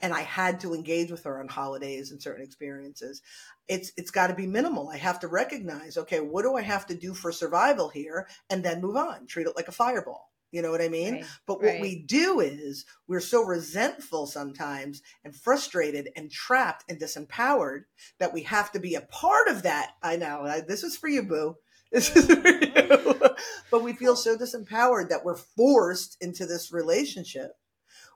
And 0.00 0.12
I 0.12 0.20
had 0.20 0.60
to 0.60 0.74
engage 0.74 1.10
with 1.10 1.24
her 1.24 1.40
on 1.40 1.48
holidays 1.48 2.10
and 2.10 2.20
certain 2.20 2.44
experiences. 2.44 3.22
It's 3.66 3.92
it's 3.96 4.10
got 4.10 4.26
to 4.26 4.34
be 4.34 4.46
minimal. 4.46 4.90
I 4.90 4.98
have 4.98 5.20
to 5.20 5.28
recognize, 5.28 5.96
okay, 5.96 6.20
what 6.20 6.42
do 6.42 6.54
I 6.54 6.60
have 6.60 6.86
to 6.88 6.94
do 6.94 7.14
for 7.14 7.32
survival 7.32 7.88
here, 7.88 8.28
and 8.50 8.62
then 8.62 8.82
move 8.82 8.96
on. 8.96 9.26
Treat 9.26 9.46
it 9.46 9.56
like 9.56 9.68
a 9.68 9.72
fireball. 9.72 10.30
You 10.56 10.62
know 10.62 10.70
what 10.70 10.80
I 10.80 10.88
mean? 10.88 11.12
Right, 11.16 11.24
But 11.46 11.58
what 11.60 11.72
right. 11.72 11.80
we 11.82 12.02
do 12.02 12.40
is 12.40 12.86
we're 13.06 13.20
so 13.20 13.42
resentful 13.42 14.26
sometimes 14.26 15.02
and 15.22 15.36
frustrated 15.36 16.08
and 16.16 16.30
trapped 16.30 16.82
and 16.88 16.98
disempowered 16.98 17.82
that 18.18 18.32
we 18.32 18.44
have 18.44 18.72
to 18.72 18.80
be 18.80 18.94
a 18.94 19.02
part 19.02 19.48
of 19.48 19.64
that. 19.64 19.90
I 20.02 20.16
know 20.16 20.46
I- 20.46 20.62
this 20.62 20.82
is 20.82 20.96
for 20.96 21.08
you, 21.08 21.24
boo. 21.24 21.56
This 21.92 22.16
is 22.16 22.24
for 22.24 22.48
you. 22.48 23.20
but 23.70 23.82
we 23.82 23.92
feel 23.92 24.16
so 24.16 24.34
disempowered 24.34 25.10
that 25.10 25.26
we're 25.26 25.36
forced 25.36 26.16
into 26.22 26.46
this 26.46 26.72
relationship. 26.72 27.50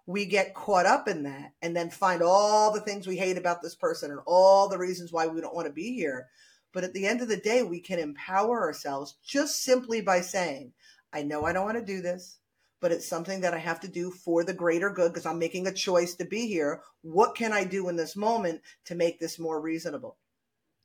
We 0.07 0.25
get 0.25 0.55
caught 0.55 0.87
up 0.87 1.09
in 1.09 1.25
that 1.25 1.53
and 1.61 1.77
then 1.77 1.91
find 1.91 2.23
all 2.23 2.73
the 2.73 2.81
things 2.81 3.07
we 3.07 3.19
hate 3.19 3.37
about 3.37 3.61
this 3.61 3.75
person 3.75 4.11
and 4.11 4.21
all 4.27 4.71
the 4.71 4.79
reasons 4.79 5.13
why 5.13 5.27
we 5.27 5.43
don't 5.43 5.55
want 5.55 5.67
to 5.67 5.75
be 5.75 5.93
here. 5.95 6.29
But 6.73 6.85
at 6.85 6.95
the 6.95 7.07
end 7.07 7.21
of 7.21 7.29
the 7.29 7.37
day, 7.37 7.63
we 7.63 7.81
can 7.81 7.99
empower 7.99 8.63
ourselves 8.63 9.17
just 9.27 9.63
simply 9.63 10.01
by 10.01 10.21
saying, 10.23 10.73
I 11.13 11.23
know 11.23 11.45
I 11.45 11.53
don't 11.53 11.65
want 11.67 11.79
to 11.79 11.85
do 11.85 12.01
this, 12.03 12.39
but 12.81 12.93
it's 12.93 13.07
something 13.09 13.41
that 13.43 13.55
I 13.55 13.59
have 13.59 13.81
to 13.81 13.89
do 13.89 14.11
for 14.11 14.45
the 14.45 14.55
greater 14.55 14.91
good 14.91 15.13
because 15.13 15.27
I'm 15.27 15.39
making 15.39 15.67
a 15.67 15.73
choice 15.73 16.15
to 16.17 16.25
be 16.25 16.47
here. 16.47 16.83
What 17.03 17.35
can 17.35 17.53
I 17.53 17.65
do 17.65 17.89
in 17.89 17.97
this 17.97 18.17
moment 18.17 18.63
to 18.87 18.95
make 18.95 19.19
this 19.21 19.39
more 19.39 19.61
reasonable? 19.61 20.17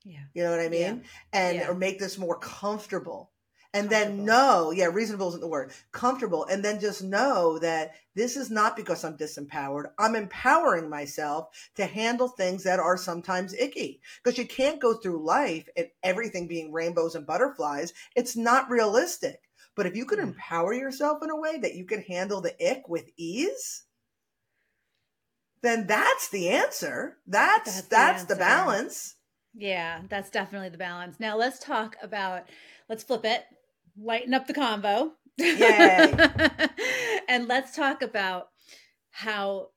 yeah. 0.04 0.24
You 0.34 0.44
know 0.44 0.50
what 0.52 0.60
I 0.60 0.68
mean? 0.68 0.80
Yeah. 0.80 1.08
And 1.32 1.56
Yeah. 1.58 1.68
or 1.70 1.74
make 1.74 1.98
this 1.98 2.16
more 2.18 2.38
comfortable. 2.38 3.32
And 3.74 3.90
then 3.90 4.18
Comfortable. 4.18 4.24
know, 4.24 4.70
yeah, 4.70 4.86
reasonable 4.86 5.28
isn't 5.28 5.40
the 5.40 5.48
word, 5.48 5.72
comfortable. 5.92 6.44
And 6.46 6.64
then 6.64 6.80
just 6.80 7.02
know 7.02 7.58
that 7.58 7.94
this 8.14 8.36
is 8.36 8.50
not 8.50 8.76
because 8.76 9.04
I'm 9.04 9.18
disempowered. 9.18 9.90
I'm 9.98 10.14
empowering 10.14 10.88
myself 10.88 11.48
to 11.74 11.84
handle 11.86 12.28
things 12.28 12.62
that 12.64 12.78
are 12.78 12.96
sometimes 12.96 13.52
icky. 13.52 14.00
Because 14.22 14.38
you 14.38 14.46
can't 14.46 14.80
go 14.80 14.94
through 14.94 15.24
life 15.26 15.68
and 15.76 15.88
everything 16.02 16.46
being 16.46 16.72
rainbows 16.72 17.14
and 17.16 17.26
butterflies. 17.26 17.92
It's 18.14 18.36
not 18.36 18.70
realistic. 18.70 19.40
But 19.76 19.86
if 19.86 19.94
you 19.94 20.06
could 20.06 20.18
empower 20.18 20.72
yourself 20.72 21.22
in 21.22 21.30
a 21.30 21.36
way 21.36 21.58
that 21.58 21.74
you 21.74 21.84
could 21.84 22.04
handle 22.04 22.40
the 22.40 22.54
ick 22.66 22.88
with 22.88 23.10
ease, 23.16 23.84
then 25.62 25.86
that's 25.86 26.30
the 26.30 26.48
answer. 26.48 27.18
That's 27.26 27.82
That's 27.82 27.88
that's, 27.88 28.24
the 28.24 28.34
the, 28.34 28.38
balance. 28.38 29.14
Yeah, 29.54 30.00
that's 30.08 30.30
definitely 30.30 30.70
the 30.70 30.78
balance. 30.78 31.20
Now 31.20 31.36
let's 31.36 31.58
talk 31.58 31.96
about 32.02 32.44
let's 32.88 33.04
flip 33.04 33.24
it, 33.24 33.44
lighten 33.98 34.34
up 34.34 34.46
the 34.46 34.54
combo. 34.54 35.12
Yay. 35.38 36.14
and 37.28 37.46
let's 37.46 37.76
talk 37.76 38.02
about 38.02 38.48
how 39.10 39.68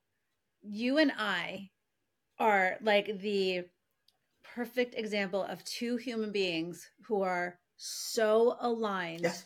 you 0.62 0.98
and 0.98 1.12
I 1.18 1.72
are 2.40 2.78
like 2.82 3.20
the 3.22 3.66
perfect 4.56 4.96
example 4.96 5.44
of 5.44 5.64
two 5.66 5.98
human 5.98 6.32
beings 6.32 6.90
who 7.08 7.22
are 7.22 7.60
so 7.78 8.58
aligned, 8.62 9.22
Yes. 9.24 9.46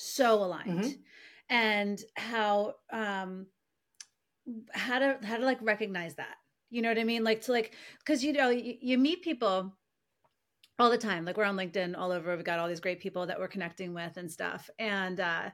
So 0.00 0.44
aligned. 0.44 0.84
Mhm. 0.84 0.98
And 1.50 1.98
how 2.16 2.74
um 2.92 3.46
how 4.72 4.98
to 4.98 5.18
how 5.24 5.36
to 5.36 5.44
like 5.44 5.58
recognize 5.60 6.14
that 6.14 6.36
you 6.70 6.80
know 6.80 6.88
what 6.88 6.98
i 6.98 7.04
mean 7.04 7.22
like 7.22 7.42
to 7.42 7.52
like 7.52 7.74
because 7.98 8.24
you 8.24 8.32
know 8.32 8.48
you, 8.48 8.76
you 8.80 8.96
meet 8.96 9.20
people 9.22 9.74
all 10.78 10.88
the 10.90 10.96
time 10.96 11.24
like 11.26 11.36
we're 11.36 11.44
on 11.44 11.56
LinkedIn 11.56 11.94
all 11.98 12.12
over 12.12 12.34
we've 12.34 12.44
got 12.46 12.58
all 12.58 12.68
these 12.68 12.80
great 12.80 12.98
people 13.00 13.26
that 13.26 13.38
we're 13.38 13.48
connecting 13.48 13.92
with 13.92 14.16
and 14.16 14.30
stuff 14.32 14.70
and 14.78 15.20
uh 15.20 15.50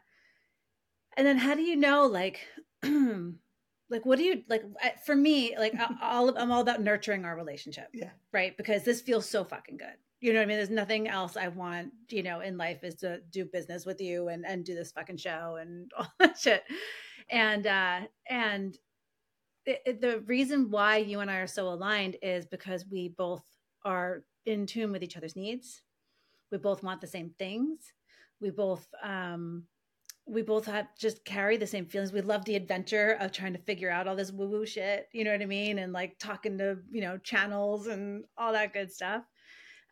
and 1.17 1.27
then 1.27 1.39
how 1.39 1.55
do 1.55 1.63
you 1.63 1.75
know 1.77 2.07
like 2.07 2.41
like 2.85 4.05
what 4.07 4.19
do 4.19 4.25
you 4.25 4.43
like 4.49 4.63
for 5.05 5.17
me 5.17 5.57
like 5.59 5.75
I- 5.75 5.95
all 6.03 6.37
i'm 6.37 6.53
all 6.53 6.61
about 6.61 6.81
nurturing 6.83 7.25
our 7.25 7.35
relationship 7.37 7.89
Yeah. 7.93 8.11
right 8.33 8.57
because 8.57 8.85
this 8.85 9.01
feels 9.01 9.29
so 9.29 9.43
fucking 9.45 9.77
good 9.79 9.97
you 10.25 10.33
know 10.33 10.39
what 10.39 10.45
i 10.45 10.47
mean? 10.47 10.57
There's 10.57 10.71
nothing 10.71 11.07
else 11.07 11.37
i 11.37 11.49
want 11.49 11.93
you 12.09 12.23
know 12.23 12.41
in 12.41 12.57
life 12.57 12.83
is 12.83 12.95
to 12.97 13.21
do 13.31 13.45
business 13.45 13.85
with 13.85 14.01
you 14.01 14.29
and 14.29 14.47
and 14.47 14.65
do 14.65 14.75
this 14.75 14.91
fucking 14.91 15.19
show 15.19 15.59
and 15.61 15.93
all 15.99 16.11
that 16.19 16.39
shit. 16.39 16.65
And 17.31 17.67
uh 17.67 18.01
and 18.31 18.79
the 19.67 20.23
reason 20.27 20.71
why 20.71 20.97
you 20.97 21.21
and 21.21 21.31
i 21.31 21.37
are 21.37 21.47
so 21.47 21.69
aligned 21.69 22.17
is 22.23 22.47
because 22.47 22.87
we 22.91 23.11
both 23.19 23.45
are 23.85 24.25
in 24.47 24.65
tune 24.65 24.93
with 24.93 25.03
each 25.03 25.17
other's 25.19 25.37
needs. 25.37 25.83
We 26.51 26.57
both 26.57 26.83
want 26.83 27.03
the 27.03 27.07
same 27.07 27.31
things. 27.39 27.93
We 28.41 28.49
both 28.49 28.89
um 29.03 29.65
we 30.27 30.41
both 30.41 30.65
have 30.65 30.87
just 30.99 31.23
carry 31.27 31.59
the 31.59 31.67
same 31.67 31.85
feelings. 31.85 32.15
We 32.15 32.23
love 32.23 32.47
the 32.47 32.57
adventure 32.57 33.19
of 33.21 33.31
trying 33.31 33.53
to 33.53 33.59
figure 33.59 33.91
out 33.91 34.09
all 34.09 34.17
this 34.17 34.33
woo 34.33 34.49
woo 34.49 34.65
shit 34.65 35.07
you 35.13 35.23
know 35.23 35.33
what 35.33 35.43
i 35.43 35.47
mean? 35.47 35.81
And 35.81 35.93
like 35.93 36.19
talking 36.19 36.57
to 36.57 36.79
you 36.91 37.03
know 37.03 37.19
channels 37.19 37.89
and 37.89 38.25
all 38.39 38.55
that 38.55 38.73
good 38.73 38.91
stuff 38.91 39.25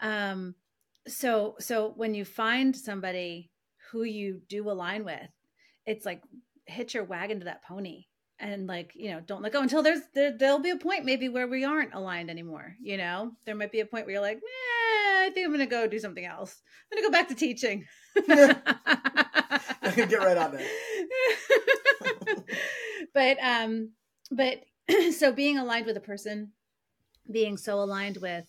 um 0.02 0.54
so 1.06 1.56
so 1.58 1.92
when 1.96 2.14
you 2.14 2.24
find 2.24 2.76
somebody 2.76 3.50
who 3.90 4.02
you 4.02 4.40
do 4.48 4.70
align 4.70 5.04
with 5.04 5.30
it's 5.86 6.04
like 6.04 6.22
hitch 6.66 6.94
your 6.94 7.04
wagon 7.04 7.38
to 7.38 7.44
that 7.44 7.64
pony 7.64 8.04
and 8.38 8.66
like 8.66 8.92
you 8.94 9.10
know 9.10 9.20
don't 9.20 9.42
let 9.42 9.52
go 9.52 9.62
until 9.62 9.82
there's 9.82 10.00
there, 10.14 10.36
there'll 10.36 10.58
be 10.58 10.70
a 10.70 10.76
point 10.76 11.04
maybe 11.04 11.28
where 11.28 11.48
we 11.48 11.64
aren't 11.64 11.94
aligned 11.94 12.30
anymore 12.30 12.76
you 12.80 12.96
know? 12.96 13.32
There 13.46 13.54
might 13.54 13.72
be 13.72 13.80
a 13.80 13.86
point 13.86 14.06
where 14.06 14.14
you're 14.14 14.22
like 14.22 14.36
eh, 14.36 15.26
i 15.26 15.30
think 15.32 15.46
i'm 15.46 15.52
gonna 15.52 15.66
go 15.66 15.86
do 15.86 15.98
something 15.98 16.24
else. 16.24 16.60
I'm 16.90 16.98
gonna 16.98 17.08
go 17.08 17.12
back 17.12 17.28
to 17.28 17.34
teaching. 17.34 17.86
Get 18.26 18.58
right 20.18 20.36
on 20.36 20.52
that. 20.52 20.66
But 23.14 23.36
um 23.42 23.90
but 24.30 24.62
so 25.16 25.32
being 25.32 25.58
aligned 25.58 25.86
with 25.86 25.96
a 25.96 26.00
person 26.00 26.52
being 27.30 27.56
so 27.56 27.80
aligned 27.80 28.16
with 28.18 28.46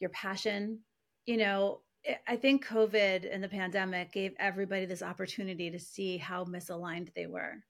your 0.00 0.10
passion. 0.10 0.80
You 1.26 1.36
know 1.36 1.80
I- 2.26 2.36
think 2.36 2.64
covid 2.64 3.28
and 3.32 3.42
the 3.42 3.48
pandemic 3.48 4.12
gave 4.12 4.32
everybody 4.38 4.86
this 4.86 5.02
opportunity 5.02 5.70
to 5.70 5.78
see 5.78 6.16
how 6.16 6.44
misaligned 6.44 7.12
they 7.14 7.26
were. 7.26 7.64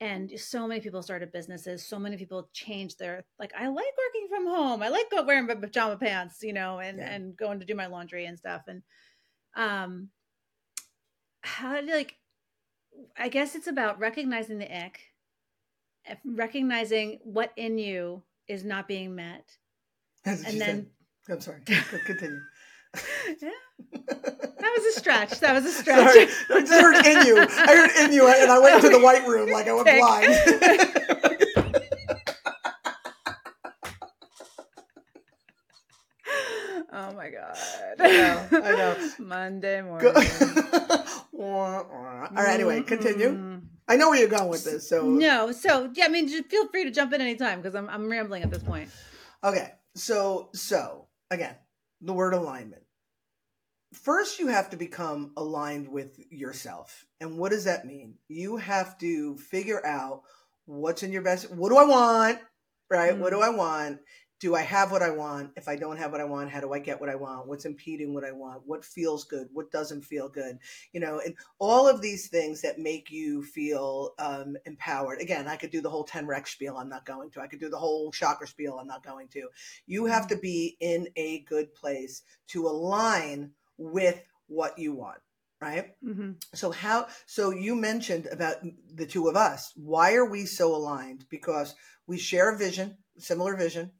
And 0.00 0.32
so 0.38 0.66
many 0.66 0.80
people 0.80 1.00
started 1.02 1.30
businesses. 1.30 1.86
So 1.86 1.98
many 1.98 2.16
people 2.16 2.48
changed 2.52 2.98
their 2.98 3.24
like 3.38 3.52
i 3.56 3.66
like 3.68 3.74
working 3.76 4.28
from 4.28 4.46
home. 4.46 4.82
I 4.82 4.88
like 4.88 5.10
go- 5.10 5.22
wearing 5.24 5.46
pajama 5.46 5.96
pants 5.96 6.42
you 6.42 6.52
know 6.52 6.80
and 6.80 6.98
Yeah. 6.98 7.10
and 7.14 7.36
going 7.36 7.60
to 7.60 7.66
do 7.66 7.74
my 7.74 7.86
laundry 7.86 8.26
and 8.26 8.38
stuff. 8.38 8.62
And 8.68 8.82
um 9.54 10.10
how 11.42 11.80
do 11.80 11.86
like 11.92 12.16
i 13.16 13.28
guess 13.28 13.54
it's 13.56 13.66
about 13.66 13.98
recognizing 13.98 14.58
the 14.58 14.76
ick 14.84 15.00
recognizing 16.24 17.18
what 17.22 17.52
in 17.56 17.78
you 17.78 18.22
is 18.48 18.64
not 18.64 18.88
being 18.88 19.14
met. 19.14 19.56
And 20.24 20.60
then. 20.60 20.90
I'm 21.28 21.40
sorry. 21.40 21.60
Continue. 22.06 22.40
yeah. 23.40 23.50
That 23.92 24.72
was 24.76 24.96
a 24.96 24.98
stretch. 24.98 25.40
That 25.40 25.54
was 25.54 25.64
a 25.64 25.70
stretch. 25.72 26.12
Sorry. 26.12 26.28
I 26.50 26.60
just 26.60 26.72
heard 26.72 27.06
in 27.06 27.26
you. 27.26 27.38
I 27.38 27.74
heard 27.74 27.90
in 28.04 28.12
you, 28.12 28.28
and 28.28 28.50
I 28.50 28.58
went 28.58 28.76
into 28.76 28.88
the 28.90 29.00
white 29.02 29.26
room 29.26 29.50
like 29.50 29.68
I 29.68 29.72
went 29.72 29.86
blind. 29.86 30.34
oh 36.92 37.12
my 37.14 37.30
god! 37.30 37.56
I 37.98 38.08
know. 38.08 38.48
I 38.52 38.72
know. 38.72 39.10
Monday 39.20 39.82
morning. 39.82 40.12
All 41.38 41.84
right. 42.34 42.54
Anyway, 42.54 42.78
mm-hmm. 42.78 42.88
continue. 42.88 43.60
I 43.88 43.96
know 43.96 44.10
where 44.10 44.18
you're 44.18 44.28
going 44.28 44.48
with 44.48 44.64
this. 44.64 44.88
So 44.88 45.06
no. 45.06 45.52
So 45.52 45.90
yeah, 45.94 46.06
I 46.06 46.08
mean, 46.08 46.28
just 46.28 46.46
feel 46.46 46.68
free 46.68 46.84
to 46.84 46.90
jump 46.90 47.12
in 47.12 47.20
anytime 47.20 47.60
because 47.60 47.74
I'm 47.74 47.88
I'm 47.88 48.10
rambling 48.10 48.42
at 48.42 48.50
this 48.50 48.62
point. 48.62 48.90
Okay. 49.44 49.72
So 49.94 50.50
so 50.54 51.06
again, 51.32 51.56
the 52.00 52.12
word 52.12 52.34
alignment. 52.34 52.82
First, 53.94 54.38
you 54.38 54.48
have 54.48 54.70
to 54.70 54.76
become 54.76 55.32
aligned 55.36 55.88
with 55.88 56.18
yourself. 56.30 57.06
And 57.20 57.38
what 57.38 57.50
does 57.50 57.64
that 57.64 57.86
mean? 57.86 58.14
You 58.28 58.56
have 58.56 58.96
to 58.98 59.36
figure 59.36 59.84
out 59.84 60.22
what's 60.64 61.02
in 61.02 61.12
your 61.12 61.22
best. 61.22 61.50
What 61.50 61.70
do 61.70 61.76
I 61.76 61.84
want? 61.84 62.38
Right? 62.90 63.12
Mm-hmm. 63.12 63.20
What 63.20 63.30
do 63.30 63.36
mm-hmm. 63.36 63.54
I 63.54 63.56
want? 63.56 63.98
Do 64.42 64.56
I 64.56 64.62
have 64.62 64.90
what 64.90 65.02
I 65.02 65.10
want? 65.10 65.52
If 65.54 65.68
I 65.68 65.76
don't 65.76 65.98
have 65.98 66.10
what 66.10 66.20
I 66.20 66.24
want, 66.24 66.50
how 66.50 66.58
do 66.58 66.72
I 66.72 66.80
get 66.80 67.00
what 67.00 67.08
I 67.08 67.14
want? 67.14 67.46
What's 67.46 67.64
impeding 67.64 68.12
what 68.12 68.24
I 68.24 68.32
want? 68.32 68.62
What 68.66 68.84
feels 68.84 69.22
good? 69.22 69.46
What 69.52 69.70
doesn't 69.70 70.04
feel 70.04 70.28
good? 70.28 70.58
You 70.92 70.98
know, 70.98 71.20
and 71.24 71.36
all 71.60 71.88
of 71.88 72.02
these 72.02 72.26
things 72.26 72.60
that 72.62 72.80
make 72.80 73.08
you 73.12 73.44
feel 73.44 74.14
um, 74.18 74.56
empowered. 74.66 75.20
Again, 75.20 75.46
I 75.46 75.54
could 75.54 75.70
do 75.70 75.80
the 75.80 75.88
whole 75.88 76.02
10 76.02 76.26
rec 76.26 76.48
spiel. 76.48 76.76
I'm 76.76 76.88
not 76.88 77.06
going 77.06 77.30
to. 77.30 77.40
I 77.40 77.46
could 77.46 77.60
do 77.60 77.68
the 77.68 77.78
whole 77.78 78.10
chakra 78.10 78.48
spiel. 78.48 78.78
I'm 78.80 78.88
not 78.88 79.04
going 79.04 79.28
to. 79.28 79.46
You 79.86 80.06
have 80.06 80.26
to 80.26 80.36
be 80.36 80.76
in 80.80 81.06
a 81.14 81.44
good 81.48 81.72
place 81.72 82.22
to 82.48 82.66
align 82.66 83.52
with 83.78 84.20
what 84.48 84.76
you 84.76 84.92
want 84.92 85.18
right 85.60 85.92
mm-hmm. 86.04 86.32
so 86.52 86.72
how 86.72 87.06
so 87.26 87.50
you 87.50 87.74
mentioned 87.76 88.26
about 88.30 88.56
the 88.92 89.06
two 89.06 89.28
of 89.28 89.36
us 89.36 89.72
why 89.76 90.14
are 90.14 90.28
we 90.28 90.44
so 90.44 90.74
aligned 90.74 91.24
because 91.30 91.74
we 92.06 92.18
share 92.18 92.52
a 92.52 92.58
vision 92.58 92.98
similar 93.18 93.56
vision 93.56 93.92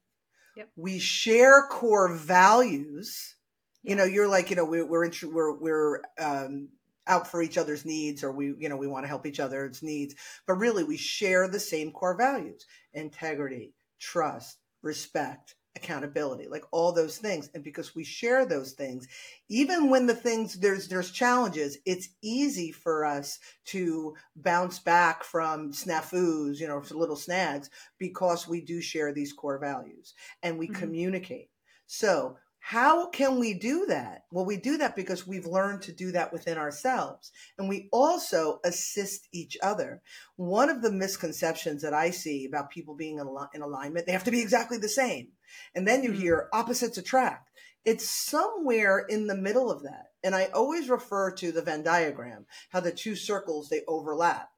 Yep. 0.57 0.69
We 0.77 0.99
share 0.99 1.67
core 1.69 2.13
values. 2.13 3.37
Yes. 3.83 3.91
You 3.91 3.97
know, 3.97 4.05
you're 4.05 4.29
like, 4.29 4.51
you 4.51 4.57
know, 4.57 4.65
we, 4.65 4.83
we're 4.83 5.11
we're 5.25 5.59
we're 5.59 6.01
um, 6.19 6.69
out 7.07 7.27
for 7.27 7.43
each 7.43 7.59
other's 7.59 7.85
needs, 7.85 8.23
or 8.23 8.33
we, 8.33 8.55
you 8.59 8.69
know, 8.69 8.77
we 8.77 8.87
want 8.87 9.05
to 9.05 9.09
help 9.09 9.27
each 9.27 9.41
other's 9.41 9.83
needs. 9.83 10.15
But 10.47 10.55
really, 10.55 10.85
we 10.85 10.97
share 10.97 11.49
the 11.49 11.61
same 11.61 11.91
core 11.91 12.17
values: 12.17 12.67
integrity, 12.93 13.75
trust, 13.99 14.59
respect, 14.83 15.57
accountability 15.75 16.47
like 16.49 16.65
all 16.71 16.93
those 16.93 17.17
things 17.17 17.49
and 17.55 17.65
because 17.65 17.95
we 17.95 18.05
share 18.05 18.45
those 18.45 18.73
things 18.73 19.09
even 19.49 19.89
when 19.89 20.07
the 20.07 20.15
things 20.15 20.61
there's 20.61 20.87
there's 20.89 21.11
challenges 21.11 21.79
it's 21.87 22.11
easy 22.21 22.71
for 22.71 23.07
us 23.07 23.39
to 23.65 24.15
bounce 24.37 24.79
back 24.79 25.25
from 25.25 25.73
snafus 25.73 26.61
you 26.61 26.69
know 26.69 26.83
little 26.91 27.17
snags 27.17 27.71
because 27.99 28.47
we 28.47 28.61
do 28.61 28.83
share 28.83 29.15
these 29.15 29.33
core 29.33 29.59
values 29.59 30.13
and 30.43 30.59
we 30.59 30.67
mm-hmm. 30.67 30.77
communicate 30.77 31.49
so 31.87 32.37
how 32.65 33.09
can 33.09 33.41
we 33.41 33.55
do 33.55 33.87
that? 33.87 34.23
Well, 34.31 34.45
we 34.45 34.57
do 34.57 34.79
that 34.79 34.95
because 34.95 35.27
we've 35.27 35.47
learned 35.47 35.83
to 35.83 35.93
do 35.93 36.13
that 36.13 36.33
within 36.33 36.59
ourselves. 36.59 37.33
And 37.59 37.69
we 37.69 37.89
also 37.91 38.61
assist 38.65 39.29
each 39.33 39.59
other. 39.65 40.01
One 40.37 40.71
of 40.71 40.81
the 40.81 40.93
misconceptions 40.93 41.83
that 41.83 41.93
I 41.93 42.11
see 42.11 42.47
about 42.47 42.71
people 42.71 42.95
being 42.95 43.19
in 43.19 43.63
alignment, 43.63 44.07
they 44.07 44.13
have 44.13 44.23
to 44.25 44.31
be 44.31 44.41
exactly 44.41 44.79
the 44.79 44.89
same. 44.89 45.33
And 45.75 45.87
then 45.87 46.03
you 46.03 46.11
mm-hmm. 46.11 46.21
hear 46.21 46.49
opposites 46.53 46.99
attract. 46.99 47.51
It's 47.85 48.09
somewhere 48.09 48.99
in 48.99 49.27
the 49.27 49.37
middle 49.37 49.71
of 49.71 49.83
that. 49.83 50.13
And 50.23 50.35
I 50.35 50.47
always 50.55 50.89
refer 50.89 51.33
to 51.33 51.51
the 51.51 51.63
Venn 51.63 51.83
diagram, 51.83 52.47
how 52.71 52.81
the 52.81 52.93
two 52.93 53.17
circles, 53.17 53.69
they 53.69 53.83
overlap. 53.89 54.51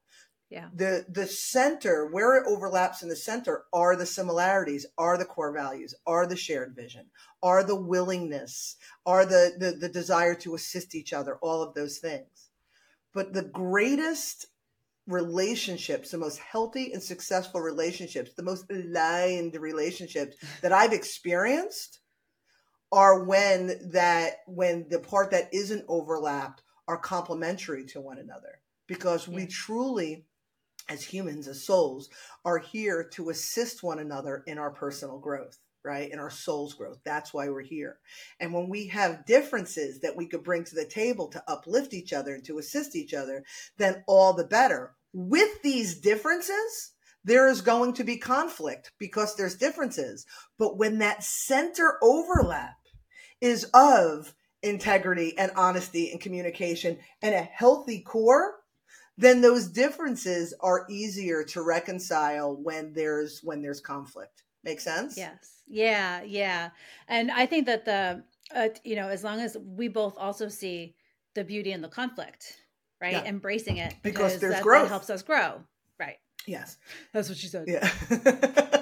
Yeah. 0.49 0.69
The 0.75 1.05
the 1.09 1.25
center, 1.25 2.05
where 2.05 2.37
it 2.37 2.45
overlaps 2.47 3.01
in 3.01 3.09
the 3.09 3.15
center, 3.15 3.63
are 3.73 3.95
the 3.95 4.05
similarities, 4.05 4.85
are 4.95 5.17
the 5.17 5.25
core 5.25 5.51
values, 5.51 5.95
are 6.05 6.27
the 6.27 6.35
shared 6.35 6.75
vision, 6.75 7.07
are 7.41 7.63
the 7.63 7.75
willingness, 7.75 8.75
are 9.07 9.25
the 9.25 9.53
the, 9.57 9.71
the 9.71 9.89
desire 9.89 10.35
to 10.35 10.53
assist 10.53 10.93
each 10.93 11.13
other, 11.13 11.37
all 11.41 11.63
of 11.63 11.73
those 11.73 11.97
things. 11.97 12.51
But 13.11 13.33
the 13.33 13.43
greatest 13.43 14.45
relationships, 15.07 16.11
the 16.11 16.17
most 16.17 16.39
healthy 16.39 16.93
and 16.93 17.01
successful 17.01 17.61
relationships, 17.61 18.31
the 18.35 18.43
most 18.43 18.65
aligned 18.71 19.55
relationships 19.55 20.37
that 20.61 20.73
I've 20.73 20.93
experienced 20.93 21.99
are 22.91 23.23
when 23.23 23.91
that 23.91 24.37
when 24.47 24.87
the 24.89 24.99
part 24.99 25.31
that 25.31 25.53
isn't 25.53 25.85
overlapped 25.87 26.61
are 26.87 26.97
complementary 26.97 27.85
to 27.85 27.99
one 27.99 28.19
another 28.19 28.61
because 28.87 29.27
yeah. 29.27 29.35
we 29.35 29.47
truly 29.47 30.25
as 30.87 31.03
humans, 31.03 31.47
as 31.47 31.63
souls, 31.63 32.09
are 32.43 32.59
here 32.59 33.03
to 33.13 33.29
assist 33.29 33.83
one 33.83 33.99
another 33.99 34.43
in 34.45 34.57
our 34.57 34.71
personal 34.71 35.17
growth, 35.17 35.57
right? 35.85 36.11
In 36.11 36.19
our 36.19 36.29
soul's 36.29 36.73
growth. 36.73 36.99
That's 37.03 37.33
why 37.33 37.49
we're 37.49 37.61
here. 37.61 37.99
And 38.39 38.53
when 38.53 38.67
we 38.67 38.87
have 38.87 39.25
differences 39.25 39.99
that 40.01 40.15
we 40.15 40.27
could 40.27 40.43
bring 40.43 40.63
to 40.65 40.75
the 40.75 40.85
table 40.85 41.27
to 41.29 41.43
uplift 41.47 41.93
each 41.93 42.11
other 42.11 42.33
and 42.33 42.43
to 42.45 42.57
assist 42.57 42.95
each 42.95 43.13
other, 43.13 43.43
then 43.77 44.03
all 44.07 44.33
the 44.33 44.43
better. 44.43 44.95
With 45.13 45.61
these 45.61 45.99
differences, 45.99 46.91
there 47.23 47.47
is 47.47 47.61
going 47.61 47.93
to 47.93 48.03
be 48.03 48.17
conflict 48.17 48.91
because 48.99 49.35
there's 49.35 49.55
differences. 49.55 50.25
But 50.57 50.77
when 50.77 50.99
that 50.99 51.23
center 51.23 51.97
overlap 52.01 52.77
is 53.41 53.65
of 53.73 54.33
integrity 54.61 55.37
and 55.37 55.51
honesty 55.55 56.11
and 56.11 56.19
communication 56.19 56.97
and 57.21 57.35
a 57.35 57.41
healthy 57.41 58.01
core, 58.01 58.55
then 59.17 59.41
those 59.41 59.67
differences 59.67 60.53
are 60.59 60.85
easier 60.89 61.43
to 61.43 61.61
reconcile 61.61 62.55
when 62.55 62.93
there's 62.93 63.41
when 63.43 63.61
there's 63.61 63.79
conflict 63.79 64.43
make 64.65 64.81
sense 64.81 65.17
yes 65.17 65.61
yeah 65.67 66.21
yeah 66.23 66.69
and 67.07 67.31
i 67.31 67.45
think 67.45 67.65
that 67.65 67.85
the 67.85 68.23
uh, 68.53 68.69
you 68.83 68.95
know 68.95 69.07
as 69.07 69.23
long 69.23 69.39
as 69.39 69.57
we 69.57 69.87
both 69.87 70.17
also 70.17 70.49
see 70.49 70.95
the 71.33 71.43
beauty 71.43 71.71
in 71.71 71.81
the 71.81 71.87
conflict 71.87 72.61
right 73.01 73.13
yeah. 73.13 73.23
embracing 73.23 73.77
it 73.77 73.95
because, 74.03 74.39
there's 74.39 74.55
that, 74.55 74.63
growth 74.63 74.83
that 74.83 74.89
helps 74.89 75.09
us 75.09 75.21
grow 75.21 75.61
right 75.99 76.17
yes 76.45 76.77
that's 77.13 77.29
what 77.29 77.37
she 77.37 77.47
said 77.47 77.65
yeah 77.67 77.89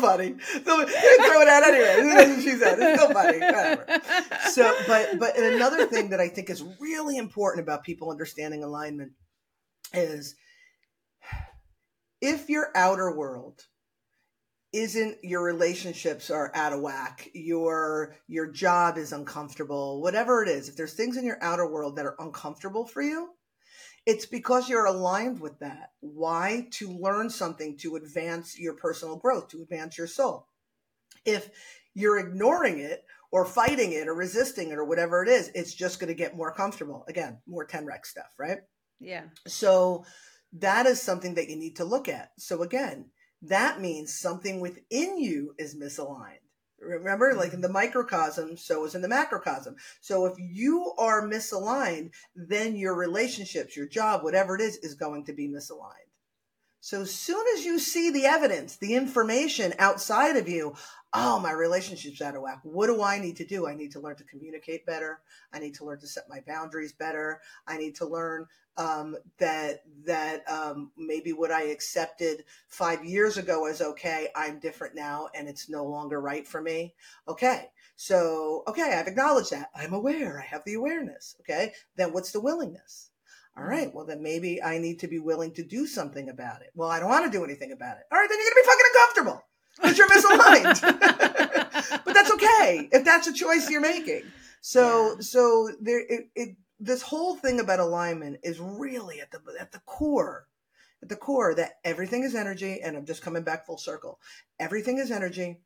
funny. 0.00 0.34
So 0.64 0.86
throw 0.86 1.42
it 1.42 1.48
out 1.48 1.64
anyway. 1.64 2.14
That's 2.14 2.36
what 2.36 2.42
she 2.42 2.50
said. 2.56 2.78
It's 2.78 3.02
still 3.02 3.12
funny. 3.12 3.38
Whatever. 3.38 3.86
So, 4.50 4.74
but 4.86 5.18
but 5.18 5.38
another 5.38 5.86
thing 5.86 6.10
that 6.10 6.20
I 6.20 6.28
think 6.28 6.50
is 6.50 6.64
really 6.80 7.16
important 7.16 7.62
about 7.62 7.84
people 7.84 8.10
understanding 8.10 8.64
alignment 8.64 9.12
is 9.92 10.34
if 12.20 12.48
your 12.50 12.70
outer 12.74 13.14
world 13.14 13.66
isn't 14.72 15.18
your 15.22 15.42
relationships 15.42 16.30
are 16.30 16.52
out 16.54 16.72
of 16.72 16.80
whack 16.80 17.28
your 17.34 18.16
your 18.28 18.46
job 18.46 18.96
is 18.96 19.12
uncomfortable 19.12 20.00
whatever 20.00 20.42
it 20.42 20.48
is 20.48 20.68
if 20.68 20.76
there's 20.76 20.94
things 20.94 21.16
in 21.16 21.24
your 21.24 21.42
outer 21.42 21.68
world 21.68 21.96
that 21.96 22.06
are 22.06 22.14
uncomfortable 22.20 22.86
for 22.86 23.02
you 23.02 23.30
it's 24.06 24.26
because 24.26 24.68
you're 24.68 24.86
aligned 24.86 25.40
with 25.40 25.58
that. 25.60 25.90
Why? 26.00 26.68
To 26.72 26.90
learn 26.90 27.30
something 27.30 27.76
to 27.78 27.96
advance 27.96 28.58
your 28.58 28.74
personal 28.74 29.16
growth, 29.16 29.48
to 29.48 29.62
advance 29.62 29.98
your 29.98 30.06
soul. 30.06 30.46
If 31.24 31.50
you're 31.94 32.18
ignoring 32.18 32.78
it 32.78 33.04
or 33.30 33.44
fighting 33.44 33.92
it 33.92 34.08
or 34.08 34.14
resisting 34.14 34.70
it 34.70 34.78
or 34.78 34.84
whatever 34.84 35.22
it 35.22 35.28
is, 35.28 35.50
it's 35.54 35.74
just 35.74 36.00
going 36.00 36.08
to 36.08 36.14
get 36.14 36.36
more 36.36 36.52
comfortable. 36.52 37.04
Again, 37.08 37.38
more 37.46 37.64
10 37.64 37.84
rec 37.84 38.06
stuff, 38.06 38.32
right? 38.38 38.58
Yeah. 39.00 39.24
So 39.46 40.04
that 40.54 40.86
is 40.86 41.00
something 41.00 41.34
that 41.34 41.48
you 41.48 41.56
need 41.56 41.76
to 41.76 41.84
look 41.84 42.08
at. 42.08 42.30
So 42.38 42.62
again, 42.62 43.10
that 43.42 43.80
means 43.80 44.18
something 44.18 44.60
within 44.60 45.18
you 45.18 45.54
is 45.58 45.74
misaligned. 45.74 46.40
Remember, 46.80 47.30
mm-hmm. 47.30 47.38
like 47.38 47.52
in 47.52 47.60
the 47.60 47.68
microcosm, 47.68 48.56
so 48.56 48.84
is 48.84 48.94
in 48.94 49.02
the 49.02 49.08
macrocosm. 49.08 49.76
So 50.00 50.26
if 50.26 50.34
you 50.38 50.92
are 50.98 51.28
misaligned, 51.28 52.12
then 52.34 52.76
your 52.76 52.94
relationships, 52.94 53.76
your 53.76 53.86
job, 53.86 54.22
whatever 54.22 54.54
it 54.54 54.60
is, 54.60 54.76
is 54.78 54.94
going 54.94 55.24
to 55.26 55.32
be 55.32 55.48
misaligned. 55.48 56.09
So 56.80 57.02
as 57.02 57.14
soon 57.14 57.44
as 57.54 57.64
you 57.64 57.78
see 57.78 58.10
the 58.10 58.24
evidence, 58.24 58.76
the 58.76 58.94
information 58.94 59.74
outside 59.78 60.36
of 60.36 60.48
you, 60.48 60.74
oh, 61.12 61.38
my 61.38 61.52
relationship's 61.52 62.22
out 62.22 62.36
of 62.36 62.42
whack. 62.42 62.60
What 62.62 62.86
do 62.86 63.02
I 63.02 63.18
need 63.18 63.36
to 63.36 63.44
do? 63.44 63.66
I 63.66 63.74
need 63.74 63.92
to 63.92 64.00
learn 64.00 64.16
to 64.16 64.24
communicate 64.24 64.86
better. 64.86 65.20
I 65.52 65.58
need 65.58 65.74
to 65.74 65.84
learn 65.84 66.00
to 66.00 66.06
set 66.06 66.28
my 66.28 66.40
boundaries 66.46 66.92
better. 66.92 67.40
I 67.66 67.76
need 67.76 67.96
to 67.96 68.06
learn 68.06 68.46
um, 68.76 69.16
that 69.38 69.82
that 70.06 70.48
um, 70.50 70.90
maybe 70.96 71.32
what 71.32 71.50
I 71.50 71.64
accepted 71.64 72.44
five 72.68 73.04
years 73.04 73.36
ago 73.36 73.66
as 73.66 73.82
okay, 73.82 74.28
I'm 74.34 74.58
different 74.58 74.94
now, 74.94 75.28
and 75.34 75.48
it's 75.48 75.68
no 75.68 75.84
longer 75.84 76.20
right 76.20 76.46
for 76.46 76.62
me. 76.62 76.94
Okay, 77.28 77.66
so 77.96 78.62
okay, 78.68 78.94
I've 78.94 79.08
acknowledged 79.08 79.50
that. 79.50 79.70
I'm 79.74 79.92
aware. 79.92 80.40
I 80.40 80.46
have 80.46 80.64
the 80.64 80.74
awareness. 80.74 81.36
Okay, 81.40 81.72
then 81.96 82.12
what's 82.12 82.32
the 82.32 82.40
willingness? 82.40 83.09
All 83.56 83.64
right, 83.64 83.88
mm-hmm. 83.88 83.96
well 83.96 84.06
then 84.06 84.22
maybe 84.22 84.62
I 84.62 84.78
need 84.78 85.00
to 85.00 85.08
be 85.08 85.18
willing 85.18 85.52
to 85.54 85.64
do 85.64 85.86
something 85.86 86.28
about 86.28 86.62
it. 86.62 86.70
Well, 86.74 86.90
I 86.90 87.00
don't 87.00 87.08
want 87.08 87.30
to 87.30 87.36
do 87.36 87.44
anything 87.44 87.72
about 87.72 87.96
it. 87.98 88.04
All 88.10 88.18
right, 88.18 88.28
then 88.28 88.38
you're 88.38 88.50
gonna 88.54 88.62
be 88.62 88.68
fucking 88.68 88.86
uncomfortable 88.94 89.44
because 89.76 89.98
you're 89.98 90.08
misaligned. 90.08 92.04
but 92.04 92.14
that's 92.14 92.30
okay 92.32 92.88
if 92.92 93.04
that's 93.04 93.26
a 93.26 93.32
choice 93.32 93.68
you're 93.68 93.80
making. 93.80 94.22
So 94.60 95.14
yeah. 95.14 95.20
so 95.20 95.70
there 95.80 96.00
it, 96.00 96.28
it 96.34 96.56
this 96.78 97.02
whole 97.02 97.36
thing 97.36 97.60
about 97.60 97.80
alignment 97.80 98.38
is 98.42 98.60
really 98.60 99.20
at 99.20 99.30
the 99.30 99.40
at 99.58 99.72
the 99.72 99.80
core 99.80 100.46
at 101.02 101.08
the 101.08 101.16
core 101.16 101.54
that 101.54 101.78
everything 101.84 102.24
is 102.24 102.34
energy 102.34 102.80
and 102.82 102.96
i'm 102.96 103.06
just 103.06 103.22
coming 103.22 103.42
back 103.42 103.66
full 103.66 103.78
circle 103.78 104.18
everything 104.58 104.98
is 104.98 105.10
energy 105.10 105.60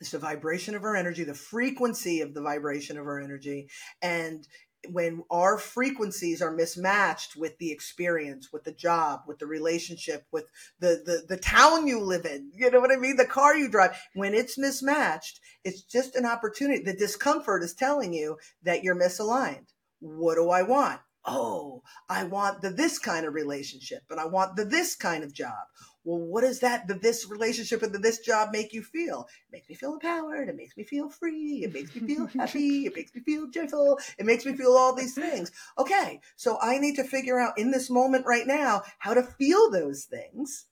It's 0.00 0.12
the 0.12 0.18
vibration 0.18 0.76
of 0.76 0.84
our 0.84 0.94
energy, 0.94 1.24
the 1.24 1.34
frequency 1.34 2.20
of 2.20 2.32
the 2.32 2.40
vibration 2.40 2.98
of 2.98 3.06
our 3.06 3.20
energy. 3.20 3.68
And 4.00 4.46
when 4.92 5.22
our 5.30 5.58
frequencies 5.58 6.40
are 6.42 6.50
mismatched 6.50 7.36
with 7.36 7.58
the 7.58 7.70
experience, 7.70 8.52
with 8.52 8.64
the 8.64 8.72
job, 8.72 9.22
with 9.26 9.38
the 9.38 9.46
relationship, 9.46 10.24
with 10.32 10.50
the, 10.80 11.02
the, 11.04 11.24
the 11.28 11.40
town 11.40 11.86
you 11.86 12.00
live 12.00 12.24
in, 12.24 12.50
you 12.54 12.70
know 12.70 12.80
what 12.80 12.92
I 12.92 12.96
mean? 12.96 13.16
The 13.16 13.24
car 13.24 13.56
you 13.56 13.68
drive, 13.68 13.98
when 14.14 14.34
it's 14.34 14.58
mismatched, 14.58 15.40
it's 15.64 15.82
just 15.82 16.16
an 16.16 16.26
opportunity. 16.26 16.82
The 16.82 16.94
discomfort 16.94 17.62
is 17.62 17.74
telling 17.74 18.12
you 18.12 18.38
that 18.62 18.82
you're 18.82 18.94
misaligned. 18.94 19.66
What 20.00 20.36
do 20.36 20.50
I 20.50 20.62
want? 20.62 21.00
Oh, 21.30 21.82
I 22.08 22.24
want 22.24 22.62
the 22.62 22.70
this 22.70 22.98
kind 22.98 23.26
of 23.26 23.34
relationship 23.34 24.02
and 24.10 24.18
I 24.18 24.26
want 24.26 24.56
the 24.56 24.64
this 24.64 24.96
kind 24.96 25.22
of 25.22 25.32
job 25.32 25.66
well, 26.08 26.18
what 26.18 26.40
does 26.40 26.60
that, 26.60 26.88
the, 26.88 26.94
this 26.94 27.28
relationship 27.28 27.82
and 27.82 27.92
the, 27.92 27.98
this 27.98 28.20
job 28.20 28.48
make 28.50 28.72
you 28.72 28.82
feel? 28.82 29.28
It 29.48 29.52
makes 29.52 29.68
me 29.68 29.74
feel 29.74 29.92
empowered. 29.92 30.48
It 30.48 30.56
makes 30.56 30.74
me 30.74 30.84
feel 30.84 31.10
free. 31.10 31.64
It 31.64 31.74
makes 31.74 31.94
me 31.94 32.06
feel 32.06 32.26
happy. 32.26 32.86
It 32.86 32.96
makes 32.96 33.14
me 33.14 33.20
feel 33.20 33.48
gentle. 33.48 33.98
It 34.16 34.24
makes 34.24 34.46
me 34.46 34.56
feel 34.56 34.72
all 34.72 34.94
these 34.94 35.14
things. 35.14 35.52
Okay. 35.76 36.20
So 36.36 36.56
I 36.62 36.78
need 36.78 36.96
to 36.96 37.04
figure 37.04 37.38
out 37.38 37.58
in 37.58 37.72
this 37.72 37.90
moment 37.90 38.24
right 38.24 38.46
now 38.46 38.84
how 38.98 39.12
to 39.12 39.22
feel 39.22 39.70
those 39.70 40.04
things. 40.04 40.64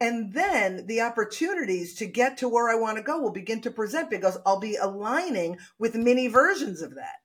And 0.00 0.32
then 0.32 0.86
the 0.86 1.02
opportunities 1.02 1.94
to 1.96 2.06
get 2.06 2.38
to 2.38 2.48
where 2.48 2.68
I 2.68 2.74
want 2.74 2.96
to 2.96 3.04
go 3.04 3.20
will 3.20 3.30
begin 3.30 3.60
to 3.60 3.70
present 3.70 4.10
because 4.10 4.36
I'll 4.44 4.58
be 4.58 4.74
aligning 4.74 5.58
with 5.78 5.94
many 5.94 6.26
versions 6.26 6.82
of 6.82 6.96
that. 6.96 7.20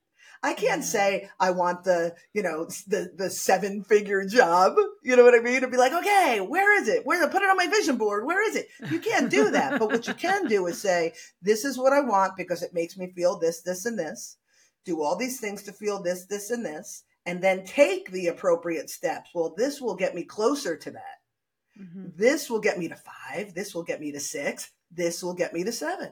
I 0.45 0.53
can't 0.53 0.83
say 0.83 1.27
I 1.39 1.49
want 1.49 1.83
the, 1.83 2.13
you 2.33 2.43
know, 2.43 2.65
the 2.85 3.11
the 3.15 3.31
seven 3.31 3.83
figure 3.83 4.23
job. 4.25 4.75
You 5.03 5.15
know 5.15 5.23
what 5.23 5.33
I 5.33 5.39
mean? 5.39 5.61
To 5.61 5.67
be 5.67 5.75
like, 5.75 5.91
okay, 5.91 6.39
where 6.39 6.79
is 6.79 6.87
it? 6.87 7.03
Where 7.03 7.19
to 7.19 7.31
put 7.31 7.41
it 7.41 7.49
on 7.49 7.57
my 7.57 7.65
vision 7.65 7.97
board? 7.97 8.27
Where 8.27 8.47
is 8.47 8.55
it? 8.55 8.67
You 8.91 8.99
can't 8.99 9.31
do 9.31 9.49
that. 9.49 9.79
but 9.79 9.89
what 9.89 10.07
you 10.07 10.13
can 10.27 10.47
do 10.47 10.67
is 10.67 10.79
say, 10.79 11.13
this 11.41 11.65
is 11.65 11.79
what 11.79 11.93
I 11.93 12.01
want 12.01 12.37
because 12.37 12.61
it 12.61 12.75
makes 12.75 12.95
me 12.95 13.11
feel 13.15 13.39
this, 13.39 13.61
this, 13.63 13.87
and 13.87 13.97
this. 13.97 14.37
Do 14.85 15.01
all 15.01 15.15
these 15.15 15.39
things 15.39 15.63
to 15.63 15.73
feel 15.73 16.03
this, 16.03 16.27
this, 16.27 16.51
and 16.51 16.63
this, 16.63 17.05
and 17.25 17.41
then 17.43 17.65
take 17.65 18.11
the 18.11 18.27
appropriate 18.27 18.91
steps. 18.91 19.31
Well, 19.33 19.55
this 19.57 19.81
will 19.81 19.95
get 19.95 20.13
me 20.13 20.25
closer 20.25 20.77
to 20.77 20.91
that. 20.91 21.81
Mm-hmm. 21.81 22.09
This 22.15 22.51
will 22.51 22.61
get 22.61 22.77
me 22.77 22.87
to 22.87 22.95
five. 22.95 23.55
This 23.55 23.73
will 23.73 23.83
get 23.83 23.99
me 23.99 24.11
to 24.11 24.19
six. 24.19 24.69
This 24.91 25.23
will 25.23 25.33
get 25.33 25.53
me 25.53 25.63
to 25.63 25.71
seven. 25.71 26.11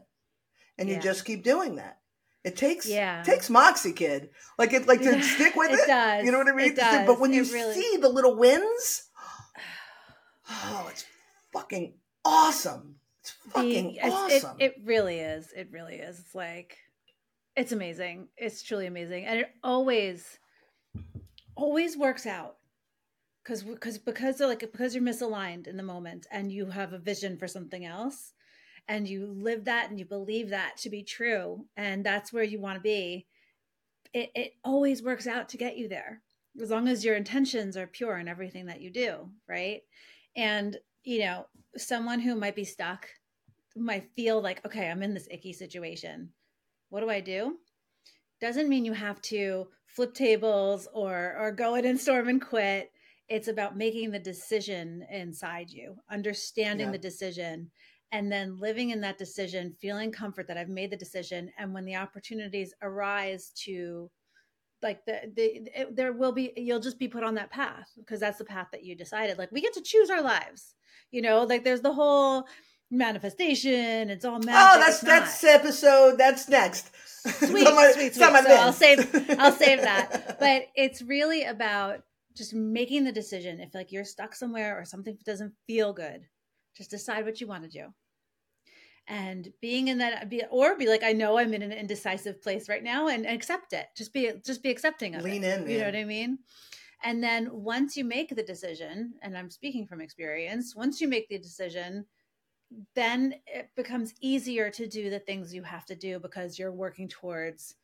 And 0.79 0.89
yeah. 0.89 0.95
you 0.95 1.01
just 1.03 1.23
keep 1.23 1.43
doing 1.43 1.75
that. 1.75 1.99
It 2.43 2.58
takes 2.58 2.88
yeah. 2.88 3.23
takes 3.23 3.49
moxie, 3.49 3.93
kid. 3.93 4.29
Like 4.58 4.73
it, 4.73 4.88
like 4.88 5.01
to 5.01 5.21
stick 5.21 5.56
with 5.56 5.71
it. 5.73 5.79
It 5.79 5.88
does. 5.88 6.25
You 6.25 6.32
know 6.32 6.39
what 6.39 6.49
I 6.49 6.56
mean? 6.56 6.71
It 6.71 6.75
does. 6.75 7.08
But 7.08 7.19
when 7.19 7.32
it 7.32 7.38
you 7.38 7.43
really... 7.53 7.73
see 7.73 7.97
the 7.97 8.10
little 8.10 8.36
wins, 8.36 9.10
oh, 10.49 10.88
it's 10.91 11.06
fucking 11.53 11.93
awesome. 12.25 12.95
It's 13.21 13.32
fucking 13.51 13.93
the, 13.93 14.10
awesome. 14.10 14.58
It, 14.60 14.65
it 14.65 14.75
really 14.84 15.19
is. 15.19 15.53
It 15.56 15.69
really 15.71 15.95
is. 15.95 16.19
It's 16.19 16.36
like 16.36 16.77
it's 17.56 17.71
amazing. 17.71 18.27
It's 18.36 18.62
truly 18.62 18.88
amazing, 18.88 19.25
and 19.25 19.39
it 19.39 19.49
always 19.63 20.39
always 21.56 21.95
works 21.95 22.25
out 22.25 22.58
because 23.43 23.63
because 23.63 23.97
because 23.99 24.41
like 24.41 24.60
because 24.60 24.93
you're 24.93 25.03
misaligned 25.03 25.67
in 25.67 25.77
the 25.77 25.84
moment 25.84 26.27
and 26.32 26.51
you 26.51 26.65
have 26.65 26.91
a 26.91 26.97
vision 26.97 27.38
for 27.38 27.47
something 27.47 27.86
else 27.86 28.32
and 28.87 29.07
you 29.07 29.33
live 29.37 29.65
that 29.65 29.89
and 29.89 29.99
you 29.99 30.05
believe 30.05 30.49
that 30.49 30.77
to 30.77 30.89
be 30.89 31.03
true 31.03 31.65
and 31.77 32.05
that's 32.05 32.33
where 32.33 32.43
you 32.43 32.59
want 32.59 32.75
to 32.75 32.81
be 32.81 33.25
it, 34.13 34.29
it 34.35 34.53
always 34.63 35.01
works 35.01 35.27
out 35.27 35.49
to 35.49 35.57
get 35.57 35.77
you 35.77 35.87
there 35.87 36.21
as 36.61 36.69
long 36.69 36.87
as 36.87 37.03
your 37.03 37.15
intentions 37.15 37.75
are 37.75 37.87
pure 37.87 38.17
in 38.17 38.27
everything 38.27 38.67
that 38.67 38.81
you 38.81 38.91
do 38.91 39.29
right? 39.47 39.81
And 40.35 40.77
you 41.03 41.19
know 41.19 41.45
someone 41.77 42.19
who 42.19 42.35
might 42.35 42.55
be 42.55 42.63
stuck 42.63 43.07
might 43.75 44.09
feel 44.15 44.41
like 44.41 44.65
okay 44.65 44.89
i'm 44.89 45.03
in 45.03 45.13
this 45.13 45.27
icky 45.31 45.53
situation. 45.53 46.29
What 46.89 47.01
do 47.01 47.09
i 47.09 47.19
do? 47.19 47.57
Doesn't 48.39 48.69
mean 48.69 48.85
you 48.85 48.93
have 48.93 49.21
to 49.23 49.67
flip 49.87 50.13
tables 50.13 50.87
or 50.93 51.35
or 51.39 51.51
go 51.51 51.75
in 51.75 51.85
and 51.85 51.99
storm 51.99 52.27
and 52.27 52.41
quit. 52.41 52.91
It's 53.29 53.47
about 53.47 53.77
making 53.77 54.11
the 54.11 54.19
decision 54.19 55.05
inside 55.09 55.69
you 55.69 55.95
understanding 56.11 56.87
yeah. 56.87 56.91
the 56.91 56.97
decision 56.97 57.71
and 58.13 58.32
then 58.32 58.58
living 58.58 58.91
in 58.91 59.02
that 59.02 59.17
decision, 59.17 59.76
feeling 59.82 60.12
comfort 60.12 60.47
that 60.47 60.58
I've 60.58 60.69
made 60.69 60.91
the 60.91 60.97
decision. 60.97 61.52
And 61.58 61.73
when 61.73 61.84
the 61.84 61.97
opportunities 61.97 62.73
arise 62.82 63.52
to 63.65 64.10
like 64.82 65.04
the, 65.06 65.32
the 65.36 65.69
it, 65.76 65.95
there 65.95 66.13
will 66.13 66.32
be 66.32 66.54
you'll 66.56 66.80
just 66.80 66.99
be 66.99 67.08
put 67.08 67.23
on 67.23 67.36
that 67.36 67.49
path 67.49 67.89
because 67.97 68.19
that's 68.19 68.38
the 68.38 68.45
path 68.45 68.67
that 68.71 68.84
you 68.84 68.95
decided. 68.95 69.38
Like 69.38 69.52
we 69.52 69.62
get 69.62 69.73
to 69.73 69.82
choose 69.82 70.10
our 70.10 70.21
lives 70.21 70.76
you 71.13 71.21
know? 71.21 71.43
Like 71.43 71.63
there's 71.63 71.82
the 71.82 71.93
whole 71.93 72.47
manifestation 72.91 74.12
it's 74.12 74.23
all 74.23 74.38
magic 74.38 74.54
oh 74.54 74.80
that's 74.80 74.99
that's 75.02 75.43
episode 75.43 76.15
that's 76.15 76.47
next. 76.47 76.91
Sweet 77.26 77.63
my, 77.63 77.91
sweet, 77.95 78.13
sweet. 78.13 78.21
so 78.21 78.32
i'll 78.32 78.73
save 78.73 78.99
i'll 79.39 79.52
save 79.65 79.82
that. 79.82 80.38
But 80.39 80.65
it's 80.76 81.02
really 81.02 81.43
about 81.43 82.02
just 82.36 82.54
making 82.54 83.04
the 83.04 83.12
decision 83.12 83.60
if 83.62 83.73
like 83.73 83.91
you're 83.91 84.06
stuck 84.06 84.36
somewhere 84.36 84.80
or 84.80 84.86
something 84.86 85.17
doesn't 85.26 85.54
feel 85.65 85.93
good 85.93 86.26
just 86.76 86.91
decide 86.91 87.26
what 87.26 87.39
you 87.39 87.47
want 87.47 87.63
to 87.63 87.69
do 87.69 87.88
and 89.07 89.51
being 89.61 89.89
in 89.89 89.97
that 89.97 90.29
be 90.29 90.43
or 90.49 90.77
be 90.77 90.87
like 90.87 91.03
i 91.03 91.11
know 91.11 91.37
i'm 91.37 91.53
in 91.53 91.61
an 91.61 91.71
indecisive 91.71 92.41
place 92.41 92.69
right 92.69 92.83
now 92.83 93.07
and, 93.07 93.25
accept 93.25 93.73
it. 93.73 93.87
Just 93.95 94.13
be 94.13 94.31
just 94.45 94.63
be 94.63 94.69
accepting 94.69 95.15
of 95.15 95.23
lean 95.23 95.43
it 95.43 95.61
in 95.61 95.69
you 95.69 95.79
know 95.79 95.85
what 95.85 95.95
i 95.95 96.03
mean? 96.03 96.39
And 97.05 97.21
then 97.21 97.49
once 97.51 97.97
you 97.97 98.05
make 98.05 98.33
the 98.33 98.43
decision 98.43 99.15
and 99.21 99.37
i'm 99.37 99.49
speaking 99.49 99.85
from 99.85 100.01
experience 100.01 100.75
once 100.75 101.01
you 101.01 101.07
make 101.07 101.27
the 101.27 101.37
decision 101.37 102.05
then 102.95 103.35
it 103.45 103.69
becomes 103.75 104.13
easier 104.21 104.69
to 104.69 104.87
do 104.87 105.09
the 105.09 105.19
things 105.19 105.53
you 105.53 105.63
have 105.63 105.85
to 105.85 105.95
do 105.95 106.19
because 106.19 106.57
you're 106.57 106.71
working 106.71 107.07
towards 107.07 107.75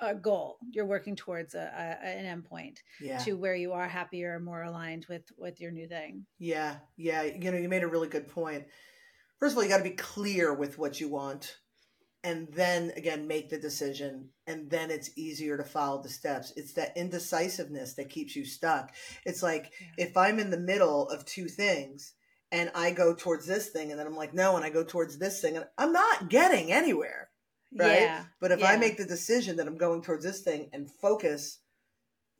a 0.00 0.14
goal. 0.14 0.58
You're 0.70 0.86
working 0.86 1.16
towards 1.16 1.54
a, 1.54 1.58
a 2.02 2.06
an 2.06 2.42
endpoint 2.42 2.78
yeah. 3.00 3.18
to 3.18 3.32
where 3.32 3.56
you 3.56 3.72
are 3.72 3.88
happier 3.88 4.38
more 4.38 4.62
aligned 4.62 5.06
with 5.08 5.22
with 5.36 5.60
your 5.60 5.70
new 5.70 5.88
thing. 5.88 6.24
Yeah. 6.38 6.76
Yeah. 6.96 7.22
You 7.22 7.50
know 7.50 7.58
you 7.58 7.68
made 7.68 7.82
a 7.82 7.88
really 7.88 8.08
good 8.08 8.28
point 8.28 8.64
first 9.38 9.52
of 9.52 9.58
all, 9.58 9.64
you 9.64 9.70
got 9.70 9.78
to 9.78 9.84
be 9.84 9.90
clear 9.90 10.52
with 10.54 10.78
what 10.78 11.00
you 11.00 11.08
want. 11.08 11.58
And 12.24 12.48
then 12.52 12.92
again, 12.96 13.28
make 13.28 13.48
the 13.48 13.58
decision. 13.58 14.30
And 14.46 14.68
then 14.68 14.90
it's 14.90 15.16
easier 15.16 15.56
to 15.56 15.64
follow 15.64 16.02
the 16.02 16.08
steps. 16.08 16.52
It's 16.56 16.72
that 16.74 16.96
indecisiveness 16.96 17.94
that 17.94 18.10
keeps 18.10 18.34
you 18.34 18.44
stuck. 18.44 18.92
It's 19.24 19.42
like 19.42 19.72
yeah. 19.80 20.06
if 20.06 20.16
I'm 20.16 20.38
in 20.38 20.50
the 20.50 20.58
middle 20.58 21.08
of 21.08 21.24
two 21.24 21.46
things 21.46 22.14
and 22.50 22.70
I 22.74 22.90
go 22.90 23.14
towards 23.14 23.46
this 23.46 23.68
thing 23.68 23.90
and 23.90 24.00
then 24.00 24.06
I'm 24.06 24.16
like, 24.16 24.34
no, 24.34 24.56
and 24.56 24.64
I 24.64 24.70
go 24.70 24.82
towards 24.82 25.18
this 25.18 25.40
thing 25.40 25.56
and 25.56 25.66
I'm 25.76 25.92
not 25.92 26.28
getting 26.28 26.72
anywhere. 26.72 27.30
Right. 27.76 28.00
Yeah. 28.02 28.24
But 28.40 28.52
if 28.52 28.60
yeah. 28.60 28.70
I 28.70 28.76
make 28.76 28.96
the 28.96 29.04
decision 29.04 29.56
that 29.56 29.66
I'm 29.66 29.78
going 29.78 30.02
towards 30.02 30.24
this 30.24 30.40
thing 30.40 30.70
and 30.72 30.90
focus 30.90 31.58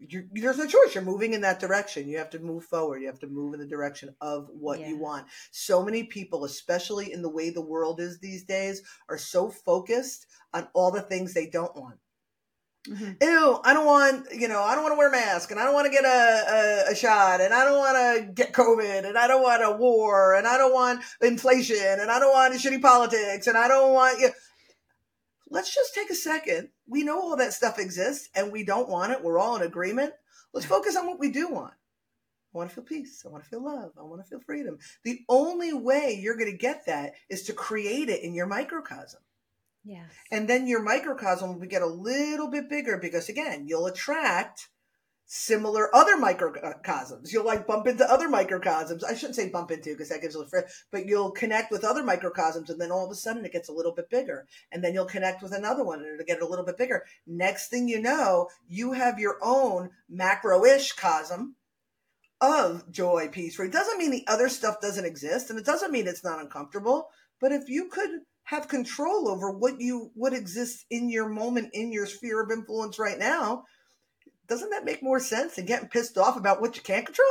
there's 0.00 0.58
no 0.58 0.66
choice. 0.66 0.94
You're 0.94 1.02
moving 1.02 1.34
in 1.34 1.40
that 1.40 1.58
direction. 1.58 2.08
You 2.08 2.18
have 2.18 2.30
to 2.30 2.38
move 2.38 2.64
forward. 2.64 3.00
You 3.00 3.08
have 3.08 3.18
to 3.20 3.26
move 3.26 3.54
in 3.54 3.60
the 3.60 3.66
direction 3.66 4.14
of 4.20 4.48
what 4.52 4.78
yeah. 4.80 4.88
you 4.88 4.98
want. 4.98 5.26
So 5.50 5.84
many 5.84 6.04
people, 6.04 6.44
especially 6.44 7.12
in 7.12 7.22
the 7.22 7.28
way 7.28 7.50
the 7.50 7.60
world 7.60 8.00
is 8.00 8.18
these 8.18 8.44
days, 8.44 8.82
are 9.08 9.18
so 9.18 9.50
focused 9.50 10.26
on 10.54 10.68
all 10.72 10.90
the 10.90 11.02
things 11.02 11.34
they 11.34 11.46
don't 11.46 11.74
want. 11.74 11.96
Mm-hmm. 12.88 13.12
Ew, 13.20 13.60
I 13.64 13.74
don't 13.74 13.86
want, 13.86 14.26
you 14.32 14.48
know, 14.48 14.62
I 14.62 14.74
don't 14.74 14.84
want 14.84 14.92
to 14.92 14.98
wear 14.98 15.08
a 15.08 15.12
mask 15.12 15.50
and 15.50 15.58
I 15.58 15.64
don't 15.64 15.74
want 15.74 15.86
to 15.86 15.92
get 15.92 16.04
a, 16.04 16.86
a, 16.88 16.92
a 16.92 16.94
shot 16.94 17.40
and 17.40 17.52
I 17.52 17.64
don't 17.64 17.78
want 17.78 17.96
to 17.96 18.32
get 18.32 18.52
COVID 18.52 19.04
and 19.04 19.18
I 19.18 19.26
don't 19.26 19.42
want 19.42 19.64
a 19.64 19.76
war 19.76 20.34
and 20.34 20.46
I 20.46 20.56
don't 20.56 20.72
want 20.72 21.02
inflation 21.20 21.76
and 22.00 22.10
I 22.10 22.18
don't 22.18 22.32
want 22.32 22.54
shitty 22.54 22.80
politics 22.80 23.46
and 23.46 23.58
I 23.58 23.68
don't 23.68 23.92
want, 23.92 24.20
you 24.20 24.28
know, 24.28 24.32
let's 25.50 25.74
just 25.74 25.94
take 25.94 26.08
a 26.08 26.14
second. 26.14 26.68
We 26.88 27.04
know 27.04 27.20
all 27.20 27.36
that 27.36 27.52
stuff 27.52 27.78
exists 27.78 28.28
and 28.34 28.50
we 28.50 28.64
don't 28.64 28.88
want 28.88 29.12
it. 29.12 29.22
We're 29.22 29.38
all 29.38 29.56
in 29.56 29.62
agreement. 29.62 30.12
Let's 30.52 30.66
focus 30.66 30.96
on 30.96 31.06
what 31.06 31.18
we 31.18 31.30
do 31.30 31.48
want. 31.48 31.74
I 32.54 32.58
want 32.58 32.70
to 32.70 32.74
feel 32.74 32.84
peace. 32.84 33.24
I 33.26 33.28
want 33.28 33.44
to 33.44 33.50
feel 33.50 33.62
love. 33.62 33.92
I 33.98 34.02
want 34.02 34.22
to 34.22 34.28
feel 34.28 34.40
freedom. 34.40 34.78
The 35.04 35.20
only 35.28 35.74
way 35.74 36.18
you're 36.20 36.36
going 36.36 36.50
to 36.50 36.56
get 36.56 36.86
that 36.86 37.12
is 37.28 37.42
to 37.44 37.52
create 37.52 38.08
it 38.08 38.22
in 38.22 38.34
your 38.34 38.46
microcosm. 38.46 39.20
Yes. 39.84 40.10
And 40.30 40.48
then 40.48 40.66
your 40.66 40.82
microcosm 40.82 41.58
will 41.58 41.66
get 41.66 41.82
a 41.82 41.86
little 41.86 42.50
bit 42.50 42.68
bigger 42.68 42.98
because 42.98 43.28
again, 43.28 43.66
you'll 43.68 43.86
attract 43.86 44.68
similar 45.30 45.94
other 45.94 46.16
microcosms. 46.16 47.30
You'll 47.32 47.44
like 47.44 47.66
bump 47.66 47.86
into 47.86 48.10
other 48.10 48.30
microcosms. 48.30 49.04
I 49.04 49.14
shouldn't 49.14 49.36
say 49.36 49.50
bump 49.50 49.70
into 49.70 49.90
because 49.90 50.08
that 50.08 50.22
gives 50.22 50.34
a 50.34 50.38
little, 50.38 50.62
but 50.90 51.04
you'll 51.04 51.32
connect 51.32 51.70
with 51.70 51.84
other 51.84 52.02
microcosms 52.02 52.70
and 52.70 52.80
then 52.80 52.90
all 52.90 53.04
of 53.04 53.12
a 53.12 53.14
sudden 53.14 53.44
it 53.44 53.52
gets 53.52 53.68
a 53.68 53.72
little 53.72 53.92
bit 53.92 54.08
bigger. 54.08 54.46
And 54.72 54.82
then 54.82 54.94
you'll 54.94 55.04
connect 55.04 55.42
with 55.42 55.52
another 55.52 55.84
one 55.84 55.98
and 55.98 56.08
it'll 56.08 56.24
get 56.24 56.40
a 56.40 56.46
little 56.46 56.64
bit 56.64 56.78
bigger. 56.78 57.04
Next 57.26 57.68
thing 57.68 57.88
you 57.88 58.00
know, 58.00 58.48
you 58.66 58.92
have 58.92 59.18
your 59.20 59.36
own 59.42 59.90
macro-ish 60.08 60.94
cosm 60.94 61.52
of 62.40 62.90
joy, 62.90 63.28
peace. 63.30 63.58
Right? 63.58 63.68
It 63.68 63.72
doesn't 63.72 63.98
mean 63.98 64.10
the 64.10 64.26
other 64.28 64.48
stuff 64.48 64.80
doesn't 64.80 65.04
exist 65.04 65.50
and 65.50 65.58
it 65.58 65.66
doesn't 65.66 65.92
mean 65.92 66.08
it's 66.08 66.24
not 66.24 66.40
uncomfortable. 66.40 67.10
But 67.38 67.52
if 67.52 67.68
you 67.68 67.88
could 67.88 68.10
have 68.44 68.66
control 68.66 69.28
over 69.28 69.50
what 69.50 69.78
you, 69.78 70.10
what 70.14 70.32
exists 70.32 70.86
in 70.88 71.10
your 71.10 71.28
moment, 71.28 71.68
in 71.74 71.92
your 71.92 72.06
sphere 72.06 72.42
of 72.42 72.50
influence 72.50 72.98
right 72.98 73.18
now, 73.18 73.64
doesn't 74.48 74.70
that 74.70 74.84
make 74.84 75.02
more 75.02 75.20
sense 75.20 75.56
than 75.56 75.66
getting 75.66 75.88
pissed 75.88 76.18
off 76.18 76.36
about 76.36 76.60
what 76.60 76.76
you 76.76 76.82
can't 76.82 77.06
control? 77.06 77.26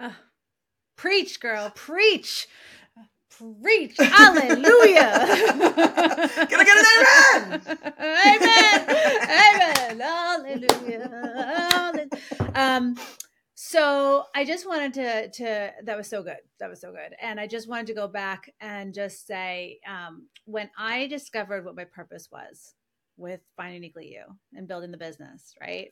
Uh, 0.00 0.12
preach, 0.96 1.40
girl, 1.40 1.70
preach. 1.74 2.48
Preach. 3.30 3.96
Hallelujah. 3.98 5.26
Can 6.48 6.60
I 6.60 6.64
get 6.64 6.76
an 6.78 6.86
amen? 6.98 7.78
amen. 7.98 8.80
Amen. 9.42 10.00
Hallelujah. 10.00 11.08
Hallelujah. 11.70 12.08
Um, 12.54 12.96
so 13.54 14.24
I 14.34 14.44
just 14.44 14.66
wanted 14.66 14.92
to 14.94 15.30
to 15.30 15.72
that 15.84 15.96
was 15.96 16.08
so 16.08 16.22
good. 16.22 16.38
That 16.60 16.68
was 16.68 16.80
so 16.80 16.92
good. 16.92 17.14
And 17.20 17.40
I 17.40 17.46
just 17.46 17.68
wanted 17.68 17.86
to 17.86 17.94
go 17.94 18.06
back 18.08 18.52
and 18.60 18.92
just 18.92 19.26
say 19.26 19.80
um, 19.88 20.28
when 20.44 20.70
I 20.76 21.06
discovered 21.06 21.64
what 21.64 21.76
my 21.76 21.84
purpose 21.84 22.28
was 22.30 22.74
with 23.16 23.40
finding 23.56 23.82
Uniquely 23.82 24.08
You 24.12 24.24
and 24.54 24.68
building 24.68 24.90
the 24.90 24.98
business, 24.98 25.54
right? 25.60 25.90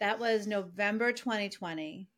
That 0.00 0.18
was 0.18 0.46
November 0.46 1.12
2020 1.12 2.08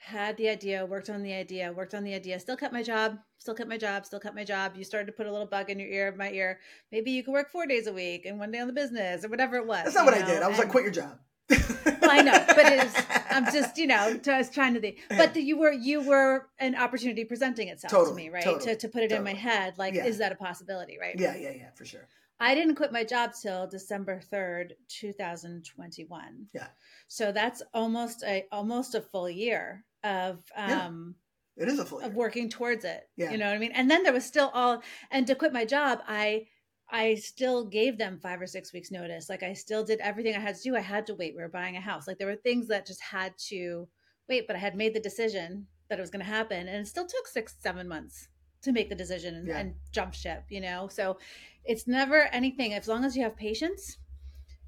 had 0.00 0.36
the 0.38 0.48
idea, 0.48 0.84
worked 0.86 1.10
on 1.10 1.22
the 1.22 1.32
idea, 1.32 1.72
worked 1.72 1.94
on 1.94 2.02
the 2.02 2.14
idea, 2.14 2.40
still 2.40 2.56
kept 2.56 2.72
my 2.72 2.82
job, 2.82 3.18
still 3.38 3.54
kept 3.54 3.68
my 3.68 3.76
job, 3.76 4.06
still 4.06 4.18
kept 4.18 4.34
my 4.34 4.44
job. 4.44 4.72
You 4.74 4.82
started 4.82 5.06
to 5.06 5.12
put 5.12 5.26
a 5.26 5.30
little 5.30 5.46
bug 5.46 5.68
in 5.68 5.78
your 5.78 5.88
ear, 5.88 6.08
of 6.08 6.16
my 6.16 6.30
ear. 6.30 6.58
Maybe 6.90 7.10
you 7.10 7.22
could 7.22 7.32
work 7.32 7.50
four 7.50 7.66
days 7.66 7.86
a 7.86 7.92
week 7.92 8.24
and 8.24 8.38
one 8.38 8.50
day 8.50 8.60
on 8.60 8.66
the 8.66 8.72
business 8.72 9.24
or 9.24 9.28
whatever 9.28 9.56
it 9.56 9.66
was. 9.66 9.84
That's 9.84 9.96
not 9.96 10.06
what 10.06 10.18
know? 10.18 10.24
I 10.24 10.26
did. 10.26 10.42
I 10.42 10.48
was 10.48 10.58
and, 10.58 10.64
like, 10.64 10.70
quit 10.70 10.84
your 10.84 10.92
job. 10.92 11.18
well, 11.50 12.10
I 12.10 12.22
know, 12.22 12.44
but 12.46 12.66
it 12.66 12.84
is, 12.84 12.94
I'm 13.30 13.44
just, 13.52 13.76
you 13.76 13.88
know, 13.88 14.18
I 14.26 14.38
was 14.38 14.48
trying 14.48 14.72
to 14.74 14.80
think, 14.80 15.00
but 15.10 15.34
the, 15.34 15.42
you 15.42 15.58
were, 15.58 15.72
you 15.72 16.00
were 16.00 16.46
an 16.60 16.76
opportunity 16.76 17.24
presenting 17.24 17.68
itself 17.68 17.90
totally, 17.90 18.22
to 18.22 18.30
me, 18.30 18.34
right? 18.34 18.44
Totally, 18.44 18.74
to, 18.74 18.76
to 18.76 18.88
put 18.88 19.02
it 19.02 19.10
totally. 19.10 19.18
in 19.18 19.36
my 19.36 19.38
head, 19.38 19.74
like, 19.76 19.94
Yeah. 19.94 20.06
is 20.06 20.18
that 20.18 20.32
a 20.32 20.36
possibility, 20.36 20.96
right? 20.98 21.16
Yeah, 21.18 21.36
yeah, 21.36 21.50
yeah, 21.50 21.70
for 21.74 21.84
sure. 21.84 22.08
I 22.40 22.54
didn't 22.54 22.76
quit 22.76 22.90
my 22.90 23.04
job 23.04 23.32
till 23.40 23.66
December 23.66 24.20
3rd, 24.32 24.72
2021. 24.88 26.46
Yeah. 26.54 26.68
So 27.08 27.32
that's 27.32 27.62
almost 27.74 28.22
a 28.24 28.46
almost 28.50 28.94
a 28.94 29.00
full 29.02 29.28
year 29.28 29.84
of 30.02 30.42
Yeah. 30.56 30.86
um 30.86 31.14
It 31.56 31.68
is 31.68 31.78
a 31.78 31.84
full 31.84 32.00
of 32.00 32.14
working 32.14 32.48
towards 32.48 32.84
it. 32.84 33.08
Yeah. 33.16 33.30
You 33.30 33.38
know 33.38 33.46
what 33.46 33.54
I 33.54 33.58
mean? 33.58 33.72
And 33.72 33.90
then 33.90 34.02
there 34.02 34.12
was 34.12 34.24
still 34.24 34.50
all 34.54 34.82
and 35.10 35.26
to 35.26 35.34
quit 35.34 35.52
my 35.52 35.64
job, 35.66 36.00
I 36.08 36.46
I 36.92 37.14
still 37.16 37.66
gave 37.66 37.98
them 37.98 38.18
5 38.18 38.40
or 38.40 38.46
6 38.48 38.72
weeks 38.72 38.90
notice. 38.90 39.28
Like 39.28 39.42
I 39.44 39.52
still 39.52 39.84
did 39.84 40.00
everything 40.00 40.34
I 40.34 40.40
had 40.40 40.56
to 40.56 40.62
do. 40.62 40.76
I 40.76 40.80
had 40.80 41.06
to 41.06 41.14
wait. 41.14 41.36
We 41.36 41.42
were 41.42 41.48
buying 41.48 41.76
a 41.76 41.80
house. 41.80 42.08
Like 42.08 42.18
there 42.18 42.26
were 42.26 42.36
things 42.36 42.66
that 42.68 42.86
just 42.86 43.02
had 43.02 43.36
to 43.50 43.88
wait, 44.28 44.46
but 44.46 44.56
I 44.56 44.60
had 44.60 44.74
made 44.76 44.94
the 44.94 45.00
decision 45.00 45.68
that 45.88 45.98
it 45.98 46.02
was 46.02 46.10
going 46.10 46.24
to 46.24 46.30
happen 46.38 46.68
and 46.68 46.80
it 46.86 46.88
still 46.88 47.06
took 47.06 47.26
6 47.28 47.54
7 47.60 47.86
months 47.86 48.28
to 48.62 48.72
make 48.72 48.88
the 48.88 48.94
decision 48.94 49.34
and, 49.34 49.46
Yeah. 49.48 49.58
and 49.58 49.74
jump 49.92 50.14
ship, 50.14 50.44
you 50.48 50.60
know? 50.60 50.88
So 50.88 51.18
it's 51.64 51.86
never 51.86 52.28
anything 52.32 52.74
as 52.74 52.86
long 52.88 53.04
as 53.04 53.16
you 53.16 53.22
have 53.22 53.36
patience 53.36 53.98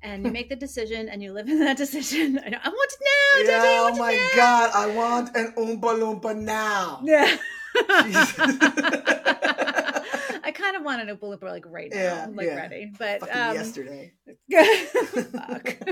and 0.02 0.24
you 0.24 0.30
make 0.38 0.48
the 0.48 0.56
decision 0.56 1.08
and 1.08 1.22
you 1.22 1.32
live 1.32 1.48
in 1.48 1.58
that 1.60 1.76
decision. 1.76 2.38
I, 2.44 2.48
I 2.62 2.68
want 2.68 2.92
it 2.92 3.48
now. 3.48 3.52
Yeah, 3.52 3.90
oh 3.92 3.96
my 3.96 4.12
now. 4.12 4.30
God, 4.36 4.70
I 4.74 4.86
want 4.94 5.36
an 5.36 5.52
Oompa 5.56 5.94
Loompa 6.00 6.36
now. 6.36 7.00
Yeah. 7.04 7.36
Jesus. 10.82 10.90
I 10.98 10.98
kind 10.98 11.06
of 11.08 11.08
wanted 11.08 11.08
a 11.08 11.16
blooper 11.16 11.50
like 11.50 11.64
right 11.66 11.90
now, 11.90 11.98
Yeah, 11.98 12.26
like 12.34 12.46
yeah. 12.46 12.56
ready. 12.56 12.92
But 12.98 13.20
Fucking 13.20 13.34
um, 13.40 13.54
yesterday. 13.54 14.12
fuck. 14.52 15.64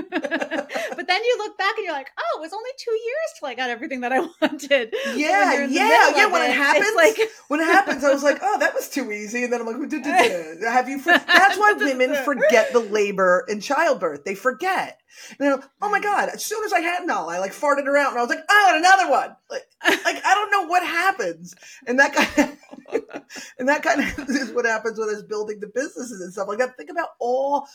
but 0.95 1.07
then 1.07 1.23
you 1.23 1.35
look 1.37 1.57
back 1.57 1.75
and 1.77 1.85
you're 1.85 1.93
like, 1.93 2.09
oh, 2.19 2.37
it 2.37 2.41
was 2.41 2.53
only 2.53 2.69
two 2.77 2.91
years 2.91 3.29
till 3.39 3.47
I 3.49 3.55
got 3.55 3.69
everything 3.69 4.01
that 4.01 4.11
I 4.11 4.19
wanted. 4.41 4.93
Yeah, 5.15 5.53
you're 5.53 5.63
in 5.63 5.69
the 5.69 5.75
yeah, 5.75 6.11
yeah. 6.15 6.25
When 6.27 6.41
it, 6.41 6.45
it's 6.49 6.55
happens, 6.55 6.95
like 6.95 7.17
when 7.47 7.59
it 7.59 7.65
happens, 7.65 8.03
I 8.03 8.11
was 8.11 8.23
like, 8.23 8.39
"Oh, 8.41 8.59
that 8.59 8.73
was 8.73 8.89
too 8.89 9.11
easy," 9.11 9.43
and 9.43 9.51
then 9.53 9.61
I'm 9.61 9.67
like, 9.67 9.89
"Duh, 9.89 9.99
duh, 9.99 10.55
duh. 10.59 10.71
"Have 10.71 10.89
you?" 10.89 10.99
For- 10.99 11.11
That's 11.17 11.57
why 11.57 11.73
women 11.73 12.15
forget 12.23 12.71
the 12.73 12.79
labor 12.79 13.45
and 13.47 13.61
childbirth. 13.61 14.23
They 14.23 14.35
forget. 14.35 14.97
And 15.31 15.37
they're 15.39 15.55
like, 15.57 15.65
"Oh 15.81 15.89
my 15.89 15.99
god!" 15.99 16.29
As 16.29 16.45
soon 16.45 16.63
as 16.63 16.71
I 16.73 16.79
had 16.79 17.05
Null, 17.05 17.29
I 17.29 17.39
like 17.39 17.51
farted 17.53 17.85
around, 17.85 18.11
and 18.11 18.19
I 18.19 18.21
was 18.21 18.29
like, 18.29 18.43
I 18.49 18.71
and 18.75 18.77
another 18.85 19.09
one." 19.11 19.35
Like, 19.49 19.63
like 20.05 20.25
I 20.25 20.33
don't 20.35 20.51
know 20.51 20.67
what 20.67 20.83
happens, 20.83 21.55
and 21.85 21.99
that 21.99 22.13
kind, 22.13 22.57
and 23.59 23.67
that 23.69 23.83
kind 23.83 24.01
of 24.01 24.29
is 24.29 24.51
what 24.51 24.65
happens 24.65 24.97
with 24.99 25.09
us 25.09 25.23
building 25.23 25.59
the 25.59 25.67
businesses 25.73 26.21
and 26.21 26.31
stuff 26.33 26.47
like 26.47 26.57
that. 26.59 26.75
Think 26.77 26.89
about 26.89 27.09
all. 27.19 27.67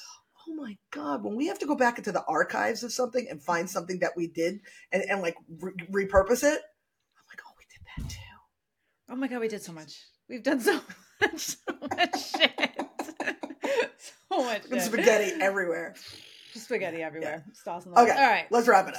Oh 0.48 0.54
my 0.54 0.76
God! 0.92 1.24
When 1.24 1.34
we 1.36 1.46
have 1.48 1.58
to 1.58 1.66
go 1.66 1.74
back 1.74 1.98
into 1.98 2.12
the 2.12 2.24
archives 2.28 2.82
of 2.84 2.92
something 2.92 3.26
and 3.28 3.42
find 3.42 3.68
something 3.68 3.98
that 4.00 4.12
we 4.16 4.28
did 4.28 4.60
and, 4.92 5.02
and 5.08 5.20
like 5.20 5.36
re- 5.60 5.72
repurpose 6.06 6.44
it, 6.44 6.60
I'm 6.60 7.26
like, 7.28 7.40
oh, 7.44 7.54
we 7.58 7.64
did 7.68 7.82
that 7.96 8.10
too. 8.10 8.20
oh 9.10 9.16
my 9.16 9.26
god, 9.26 9.40
we 9.40 9.48
did 9.48 9.62
so 9.62 9.72
much. 9.72 9.98
We've 10.28 10.42
done 10.44 10.60
so 10.60 10.80
much, 11.20 11.38
so 11.40 11.56
much 11.96 12.30
shit. 12.30 12.80
so 13.98 14.42
much 14.42 14.68
shit. 14.68 14.82
spaghetti 14.82 15.32
everywhere. 15.40 15.94
spaghetti 16.54 17.02
everywhere. 17.02 17.44
Sauce 17.64 17.86
on 17.86 17.92
the 17.94 18.00
Okay, 18.02 18.12
All 18.12 18.30
right. 18.30 18.46
let's 18.50 18.68
wrap 18.68 18.86
it 18.88 18.94
up. 18.94 18.96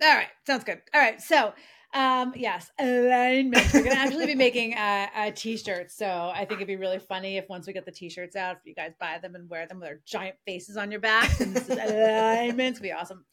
So, 0.00 0.06
all 0.06 0.14
right, 0.16 0.28
sounds 0.46 0.64
good. 0.64 0.80
All 0.94 1.00
right, 1.00 1.20
so 1.20 1.52
um, 1.92 2.32
yes, 2.36 2.70
alignment. 2.78 3.72
We're 3.74 3.82
gonna 3.82 3.96
actually 3.96 4.26
be 4.26 4.34
making 4.34 4.74
uh, 4.74 5.08
uh, 5.14 5.30
t-shirts. 5.34 5.96
So 5.96 6.30
I 6.32 6.44
think 6.44 6.54
it'd 6.54 6.68
be 6.68 6.76
really 6.76 7.00
funny 7.00 7.36
if 7.36 7.48
once 7.48 7.66
we 7.66 7.72
get 7.72 7.84
the 7.84 7.92
t-shirts 7.92 8.36
out, 8.36 8.56
if 8.56 8.66
you 8.66 8.74
guys 8.74 8.92
buy 9.00 9.18
them 9.18 9.34
and 9.34 9.48
wear 9.50 9.66
them 9.66 9.80
with 9.80 9.88
our 9.88 10.00
giant 10.06 10.36
faces 10.46 10.76
on 10.76 10.90
your 10.90 11.00
back. 11.00 11.40
And 11.40 11.54
this 11.54 11.68
is 11.68 11.78
alignment. 11.90 12.76
It'd 12.76 12.82
be 12.82 12.92
awesome. 12.92 13.24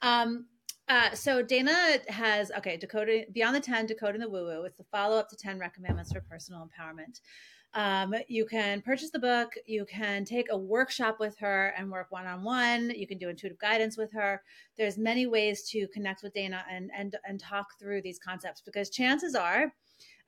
Um, 0.00 0.46
uh, 0.88 1.14
so 1.14 1.42
Dana 1.42 1.98
has 2.08 2.50
okay, 2.58 2.76
Dakota 2.76 3.26
Beyond 3.32 3.56
the 3.56 3.60
Ten, 3.60 3.86
Decoding 3.86 4.20
the 4.20 4.28
Woo 4.28 4.44
Woo. 4.44 4.62
It's 4.64 4.76
the 4.76 4.84
follow 4.84 5.16
up 5.16 5.28
to 5.30 5.36
Ten 5.36 5.58
Recommendments 5.58 6.12
for 6.12 6.20
Personal 6.20 6.68
Empowerment. 6.68 7.20
Um, 7.74 8.14
you 8.26 8.46
can 8.46 8.80
purchase 8.80 9.10
the 9.10 9.18
book. 9.18 9.52
You 9.66 9.84
can 9.84 10.24
take 10.24 10.46
a 10.50 10.56
workshop 10.56 11.20
with 11.20 11.36
her 11.38 11.74
and 11.76 11.90
work 11.90 12.06
one 12.10 12.26
on 12.26 12.42
one. 12.42 12.90
You 12.90 13.06
can 13.06 13.18
do 13.18 13.28
intuitive 13.28 13.58
guidance 13.58 13.98
with 13.98 14.12
her. 14.14 14.42
There's 14.78 14.96
many 14.96 15.26
ways 15.26 15.68
to 15.70 15.86
connect 15.88 16.22
with 16.22 16.32
Dana 16.32 16.64
and 16.70 16.90
and 16.96 17.16
and 17.28 17.38
talk 17.38 17.66
through 17.78 18.00
these 18.02 18.18
concepts 18.18 18.62
because 18.62 18.88
chances 18.88 19.34
are, 19.34 19.74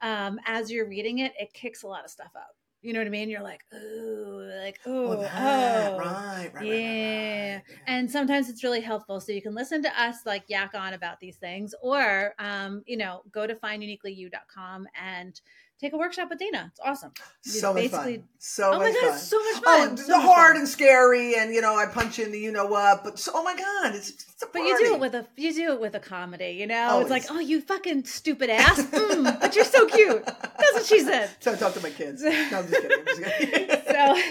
um, 0.03 0.39
as 0.45 0.71
you're 0.71 0.89
reading 0.89 1.21
it, 1.21 1.33
it 1.39 1.55
kicks 1.55 1.85
a 1.85 1.87
lot 1.87 2.05
of 2.05 2.11
stuff 2.11 2.33
up. 2.37 2.58
You 2.83 2.93
know 2.93 3.01
what 3.01 3.07
I 3.07 3.11
mean? 3.11 3.29
You're 3.29 3.43
like, 3.43 3.65
ooh, 3.75 4.49
like, 4.63 4.79
ooh, 4.87 5.07
Oh, 5.09 5.17
that, 5.17 5.93
oh, 5.93 5.99
right, 5.99 6.51
right, 6.55 6.65
yeah. 6.65 7.55
right, 7.57 7.63
right. 7.69 7.79
and 7.87 8.11
sometimes 8.11 8.49
it's 8.49 8.63
really 8.63 8.81
helpful 8.81 9.21
so 9.21 9.33
you 9.33 9.43
can 9.43 9.55
listen 9.55 9.83
to 9.83 10.01
us 10.01 10.19
like 10.27 10.45
yak 10.49 10.75
on 10.75 10.95
about 10.95 11.19
these 11.21 11.37
things 11.37 11.75
or 11.83 12.35
um, 12.39 12.83
you 12.87 12.97
know 12.97 13.23
go 13.33 13.47
to 13.47 13.55
finduniquelyu.com 13.57 14.87
and 15.01 15.41
take 15.81 15.93
a 15.93 15.97
workshop 15.97 16.29
with 16.31 16.39
dana 16.39 16.71
it's 16.71 16.81
awesome 16.85 17.13
You 17.45 17.53
so 17.53 17.73
much 17.73 17.83
basically- 17.85 18.17
fun. 18.19 18.25
So 18.41 18.71
oh 18.73 18.79
my 18.79 18.85
much 18.85 18.95
god 18.95 19.01
fun. 19.09 19.15
it's 19.15 19.23
so 19.29 19.39
much 19.39 19.63
Oh, 19.67 19.79
fun 19.87 19.95
the 19.97 20.03
so 20.03 20.17
much 20.17 20.27
hard 20.27 20.53
fun. 20.55 20.61
and 20.61 20.69
scary, 20.69 21.35
and 21.37 21.53
you 21.53 21.61
know, 21.61 21.75
I 21.77 21.87
punch 21.87 22.19
in 22.21 22.31
the 22.31 22.39
you 22.39 22.53
know 22.53 22.67
what, 22.67 23.03
but 23.03 23.19
so, 23.19 23.33
oh 23.35 23.43
my 23.43 23.57
god, 23.57 23.97
it's, 23.97 24.11
it's 24.11 24.43
a 24.43 24.47
but 24.53 24.61
you 24.61 24.79
do 24.79 24.95
it 24.95 25.01
with 25.01 25.15
a 25.15 25.27
you 25.37 25.53
do 25.53 25.73
it 25.73 25.81
with 25.81 25.95
a 25.97 26.01
comedy 26.01 26.51
you 26.61 26.67
know 26.69 27.01
it's 27.01 27.11
like 27.11 27.25
oh 27.31 27.41
you 27.41 27.61
fucking 27.61 28.05
stupid 28.05 28.49
ass 28.51 28.81
mm, 28.81 29.41
but 29.41 29.57
you're 29.57 29.65
so 29.65 29.87
cute 29.87 30.25
that's 30.25 30.73
what 30.75 30.87
she 30.87 31.01
said 31.01 31.31
So 31.41 31.53
I 31.53 31.57
talk 31.57 31.75
to 31.75 31.81
my 31.83 31.91
kids. 31.91 32.23
No, 32.23 32.31
I'm 32.31 32.69
just 32.69 32.81
kidding. 32.81 32.99
I'm 33.01 33.07
just 33.07 33.23
kidding. 33.39 33.78
So 33.99 34.23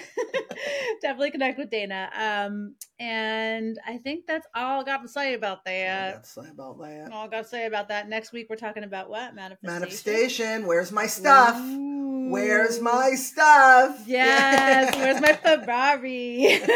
definitely 1.01 1.31
connect 1.31 1.57
with 1.57 1.69
dana 1.69 2.09
um 2.15 2.75
and 2.99 3.77
i 3.85 3.97
think 3.97 4.25
that's 4.25 4.47
all 4.55 4.81
i 4.81 4.83
got 4.83 5.01
to 5.01 5.07
say 5.07 5.33
about 5.33 5.63
that 5.65 6.15
That's 6.15 6.37
about 6.37 6.79
that. 6.79 7.11
all 7.11 7.25
i 7.25 7.27
got 7.27 7.43
to 7.43 7.47
say 7.47 7.65
about 7.65 7.89
that 7.89 8.07
next 8.09 8.31
week 8.33 8.47
we're 8.49 8.55
talking 8.55 8.83
about 8.83 9.09
what 9.09 9.35
manifestation 9.35 9.57
Manifestation. 9.79 10.65
Where's 10.67 10.91
my 10.91 11.07
stuff? 11.07 11.57
Ooh. 11.59 12.29
Where's 12.29 12.81
my 12.81 13.11
stuff? 13.15 14.03
Yes, 14.05 14.95
where's 14.97 15.21
my 15.21 15.33
Ferrari? 15.33 16.59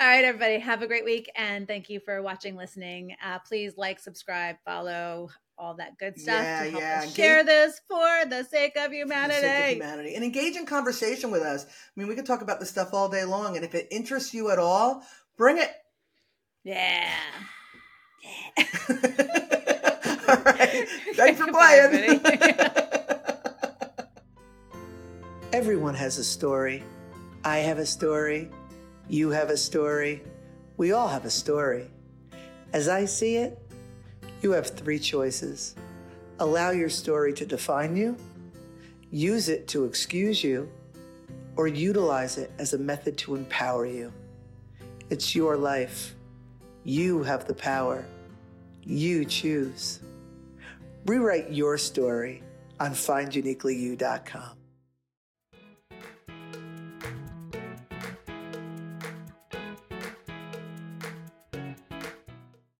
All 0.00 0.06
right, 0.06 0.24
everybody, 0.24 0.58
have 0.58 0.82
a 0.82 0.86
great 0.86 1.04
week 1.04 1.30
and 1.36 1.68
thank 1.68 1.88
you 1.90 2.00
for 2.00 2.22
watching, 2.22 2.56
listening. 2.56 3.14
Uh, 3.24 3.38
please 3.46 3.74
like, 3.76 4.00
subscribe, 4.00 4.56
follow, 4.64 5.28
all 5.60 5.74
that 5.74 5.98
good 5.98 6.18
stuff 6.18 6.42
Yeah, 6.42 6.64
to 6.64 6.70
help 6.70 6.82
yeah. 6.82 7.02
us 7.04 7.14
share 7.14 7.44
this 7.44 7.80
for 7.86 8.24
the 8.28 8.44
sake 8.44 8.76
of 8.76 8.92
humanity. 8.92 9.34
For 9.34 9.40
the 9.42 9.48
sake 9.48 9.64
of 9.64 9.76
humanity 9.76 10.14
and 10.14 10.24
engage 10.24 10.56
in 10.56 10.66
conversation 10.66 11.30
with 11.30 11.42
us. 11.42 11.64
I 11.66 12.00
mean, 12.00 12.08
we 12.08 12.14
could 12.14 12.26
talk 12.26 12.40
about 12.40 12.60
this 12.60 12.70
stuff 12.70 12.94
all 12.94 13.08
day 13.08 13.24
long, 13.24 13.56
and 13.56 13.64
if 13.64 13.74
it 13.74 13.88
interests 13.90 14.32
you 14.32 14.50
at 14.50 14.58
all, 14.58 15.04
bring 15.36 15.58
it. 15.58 15.70
Yeah. 16.64 17.12
all 18.88 20.36
right. 20.44 20.86
Thanks 21.14 21.40
for 21.40 21.52
playing. 21.52 22.20
Everyone 25.52 25.94
has 25.94 26.18
a 26.18 26.24
story. 26.24 26.82
I 27.44 27.58
have 27.58 27.78
a 27.78 27.86
story. 27.86 28.50
You 29.08 29.30
have 29.30 29.50
a 29.50 29.56
story. 29.56 30.22
We 30.76 30.92
all 30.92 31.08
have 31.08 31.24
a 31.24 31.30
story. 31.30 31.90
As 32.72 32.88
I 32.88 33.04
see 33.04 33.36
it, 33.36 33.58
you 34.42 34.52
have 34.52 34.68
three 34.68 34.98
choices. 34.98 35.74
Allow 36.38 36.70
your 36.70 36.88
story 36.88 37.32
to 37.34 37.44
define 37.44 37.96
you, 37.96 38.16
use 39.10 39.48
it 39.48 39.68
to 39.68 39.84
excuse 39.84 40.42
you, 40.42 40.70
or 41.56 41.68
utilize 41.68 42.38
it 42.38 42.50
as 42.58 42.72
a 42.72 42.78
method 42.78 43.18
to 43.18 43.36
empower 43.36 43.86
you. 43.86 44.12
It's 45.10 45.34
your 45.34 45.56
life. 45.56 46.14
You 46.84 47.22
have 47.24 47.46
the 47.46 47.54
power. 47.54 48.04
You 48.82 49.24
choose. 49.24 50.00
Rewrite 51.06 51.50
your 51.50 51.76
story 51.76 52.42
on 52.78 52.92
finduniquelyu.com. 52.92 54.59